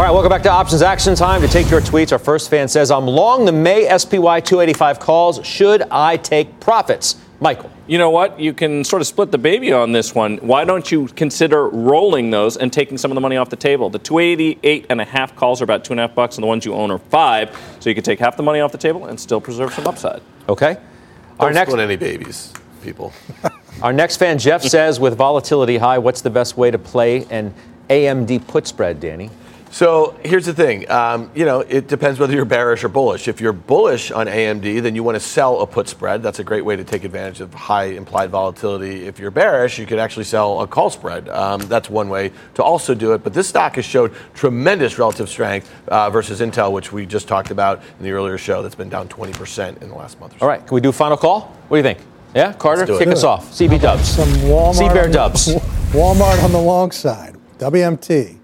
All 0.00 0.06
right, 0.06 0.12
welcome 0.12 0.30
back 0.30 0.42
to 0.44 0.50
Options 0.50 0.80
Action 0.80 1.14
Time. 1.14 1.42
To 1.42 1.46
take 1.46 1.70
your 1.70 1.82
tweets, 1.82 2.10
our 2.10 2.18
first 2.18 2.48
fan 2.48 2.68
says, 2.68 2.90
I'm 2.90 3.06
long 3.06 3.44
the 3.44 3.52
May 3.52 3.82
SPY 3.98 4.40
285 4.40 4.98
calls. 4.98 5.46
Should 5.46 5.82
I 5.90 6.16
take 6.16 6.58
profits? 6.58 7.16
Michael. 7.38 7.70
You 7.86 7.98
know 7.98 8.08
what? 8.08 8.40
You 8.40 8.54
can 8.54 8.82
sort 8.82 9.02
of 9.02 9.06
split 9.06 9.30
the 9.30 9.36
baby 9.36 9.74
on 9.74 9.92
this 9.92 10.14
one. 10.14 10.38
Why 10.38 10.64
don't 10.64 10.90
you 10.90 11.08
consider 11.08 11.68
rolling 11.68 12.30
those 12.30 12.56
and 12.56 12.72
taking 12.72 12.96
some 12.96 13.10
of 13.10 13.14
the 13.14 13.20
money 13.20 13.36
off 13.36 13.50
the 13.50 13.56
table? 13.56 13.90
The 13.90 13.98
288 13.98 14.86
and 14.88 15.02
a 15.02 15.04
half 15.04 15.36
calls 15.36 15.60
are 15.60 15.64
about 15.64 15.84
two 15.84 15.92
and 15.92 16.00
a 16.00 16.06
half 16.06 16.14
bucks, 16.14 16.38
and 16.38 16.44
the 16.44 16.48
ones 16.48 16.64
you 16.64 16.72
own 16.72 16.90
are 16.90 16.98
five. 16.98 17.54
So 17.80 17.90
you 17.90 17.94
could 17.94 18.06
take 18.06 18.20
half 18.20 18.38
the 18.38 18.42
money 18.42 18.60
off 18.60 18.72
the 18.72 18.78
table 18.78 19.04
and 19.04 19.20
still 19.20 19.42
preserve 19.42 19.74
some 19.74 19.86
upside. 19.86 20.22
Okay. 20.48 20.76
Don't 20.76 21.40
our 21.40 21.52
next 21.52 21.72
split 21.72 21.84
any 21.84 21.96
babies, 21.96 22.54
people. 22.82 23.12
our 23.82 23.92
next 23.92 24.16
fan, 24.16 24.38
Jeff, 24.38 24.62
says, 24.62 24.98
with 24.98 25.14
volatility 25.18 25.76
high, 25.76 25.98
what's 25.98 26.22
the 26.22 26.30
best 26.30 26.56
way 26.56 26.70
to 26.70 26.78
play 26.78 27.26
an 27.26 27.52
AMD 27.90 28.46
put 28.46 28.66
spread, 28.66 28.98
Danny? 28.98 29.28
So 29.72 30.18
here's 30.24 30.46
the 30.46 30.52
thing. 30.52 30.90
Um, 30.90 31.30
you 31.32 31.44
know, 31.44 31.60
it 31.60 31.86
depends 31.86 32.18
whether 32.18 32.34
you're 32.34 32.44
bearish 32.44 32.82
or 32.82 32.88
bullish. 32.88 33.28
If 33.28 33.40
you're 33.40 33.52
bullish 33.52 34.10
on 34.10 34.26
AMD, 34.26 34.82
then 34.82 34.96
you 34.96 35.04
want 35.04 35.14
to 35.14 35.20
sell 35.20 35.60
a 35.60 35.66
put 35.66 35.88
spread. 35.88 36.24
That's 36.24 36.40
a 36.40 36.44
great 36.44 36.64
way 36.64 36.74
to 36.74 36.82
take 36.82 37.04
advantage 37.04 37.40
of 37.40 37.54
high 37.54 37.84
implied 37.84 38.30
volatility. 38.30 39.06
If 39.06 39.20
you're 39.20 39.30
bearish, 39.30 39.78
you 39.78 39.86
could 39.86 40.00
actually 40.00 40.24
sell 40.24 40.60
a 40.60 40.66
call 40.66 40.90
spread. 40.90 41.28
Um, 41.28 41.60
that's 41.62 41.88
one 41.88 42.08
way 42.08 42.32
to 42.54 42.64
also 42.64 42.94
do 42.94 43.12
it. 43.12 43.22
But 43.22 43.32
this 43.32 43.48
stock 43.48 43.76
has 43.76 43.84
showed 43.84 44.12
tremendous 44.34 44.98
relative 44.98 45.28
strength 45.28 45.72
uh, 45.86 46.10
versus 46.10 46.40
Intel, 46.40 46.72
which 46.72 46.92
we 46.92 47.06
just 47.06 47.28
talked 47.28 47.52
about 47.52 47.80
in 47.98 48.04
the 48.04 48.10
earlier 48.10 48.38
show. 48.38 48.62
That's 48.62 48.74
been 48.74 48.88
down 48.88 49.08
20% 49.08 49.80
in 49.82 49.88
the 49.88 49.94
last 49.94 50.18
month 50.18 50.34
or 50.34 50.38
so. 50.40 50.42
All 50.42 50.48
right, 50.48 50.66
can 50.66 50.74
we 50.74 50.80
do 50.80 50.90
final 50.90 51.16
call? 51.16 51.42
What 51.68 51.76
do 51.76 51.88
you 51.88 51.94
think? 51.94 52.00
Yeah, 52.34 52.52
Carter, 52.52 52.86
kick 52.86 53.08
us 53.08 53.24
off. 53.24 53.50
CB 53.50 53.80
Dubs. 53.80 54.08
Some 54.08 54.28
Walmart. 54.28 54.90
CBear 54.90 55.12
Dubs. 55.12 55.48
Walmart 55.92 56.42
on 56.42 56.52
the 56.52 56.60
long 56.60 56.90
side. 56.92 57.36
WMT. 57.58 58.38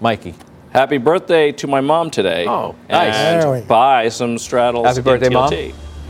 Mikey. 0.00 0.34
Happy 0.74 0.98
birthday 0.98 1.52
to 1.52 1.68
my 1.68 1.80
mom 1.80 2.10
today. 2.10 2.48
Oh, 2.48 2.74
nice. 2.90 3.14
And 3.14 3.68
buy 3.68 4.08
some 4.08 4.36
straddles. 4.36 4.88
Happy 4.88 5.02
birthday, 5.02 5.28
mom. 5.28 5.54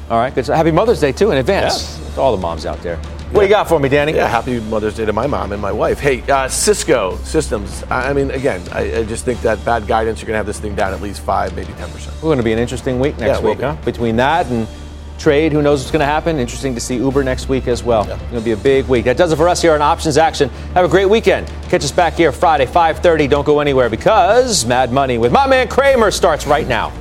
All 0.09 0.18
right, 0.18 0.35
good. 0.35 0.46
So 0.46 0.55
happy 0.55 0.70
Mother's 0.70 1.00
Day 1.00 1.12
too 1.12 1.33
in 1.33 1.37
advance. 1.37 1.98
To 2.14 2.22
all 2.22 2.35
the 2.35 2.40
moms 2.40 2.64
out 2.64 2.81
there. 2.81 2.96
What 2.96 3.40
do 3.40 3.46
you 3.46 3.50
got 3.50 3.68
for 3.68 3.79
me, 3.79 3.90
Danny? 3.90 4.14
Yeah, 4.14 4.27
happy 4.27 4.61
Mother's 4.61 4.96
Day 4.96 5.05
to 5.05 5.12
my 5.12 5.27
mom 5.27 5.53
and 5.53 5.61
my 5.61 5.70
wife. 5.70 6.00
Hey, 6.00 6.22
uh, 6.31 6.48
Cisco 6.48 7.18
Systems. 7.24 7.85
I, 7.90 8.14
mean, 8.14 8.31
again, 8.31 8.62
I, 8.72 9.00
I, 9.00 9.05
just 9.05 9.27
think 9.27 9.42
that 9.42 9.62
bad 9.66 9.87
guidance. 9.87 10.20
You're 10.20 10.29
going 10.29 10.35
to 10.35 10.38
have 10.38 10.46
this 10.46 10.61
thing 10.61 10.74
down 10.74 10.94
at 10.94 11.03
least 11.03 11.20
five, 11.20 11.55
maybe 11.55 11.74
ten 11.74 11.90
percent. 11.90 12.16
We're 12.16 12.29
going 12.29 12.38
to 12.38 12.44
be 12.44 12.55
an 12.55 12.59
interesting 12.59 12.98
week 12.98 13.18
next 13.18 13.42
yeah, 13.42 13.46
week, 13.46 13.61
huh? 13.61 13.77
Between 13.85 14.16
that 14.16 14.46
and 14.46 14.66
trade. 15.18 15.53
Who 15.53 15.62
knows 15.62 15.81
what's 15.81 15.90
going 15.90 16.00
to 16.00 16.07
happen? 16.07 16.38
Interesting 16.38 16.74
to 16.74 16.81
see 16.81 16.96
Uber 16.96 17.24
next 17.24 17.48
week 17.48 17.68
as 17.68 17.83
well. 17.83 18.07
Yeah. 18.07 18.14
It's 18.14 18.22
going 18.24 18.42
to 18.42 18.44
be 18.44 18.53
a 18.53 18.57
big 18.57 18.87
week. 18.87 19.05
That 19.05 19.16
does 19.16 19.33
it 19.33 19.37
for 19.37 19.48
us 19.48 19.62
here 19.62 19.74
on 19.74 19.83
Options 19.83 20.16
Action. 20.16 20.48
Have 20.74 20.85
a 20.85 20.88
great 20.88 21.07
weekend. 21.07 21.46
Catch 21.68 21.85
us 21.85 21.92
back 21.92 22.14
here 22.14 22.33
Friday, 22.33 22.66
5:30. 22.66 23.29
Don't 23.29 23.44
go 23.44 23.61
anywhere 23.61 23.88
because 23.88 24.64
Mad 24.64 24.92
Money 24.92 25.18
with 25.18 25.33
my 25.33 25.46
man 25.46 25.68
Cramer 25.68 26.11
starts 26.11 26.46
right 26.46 26.66
now. 26.66 26.92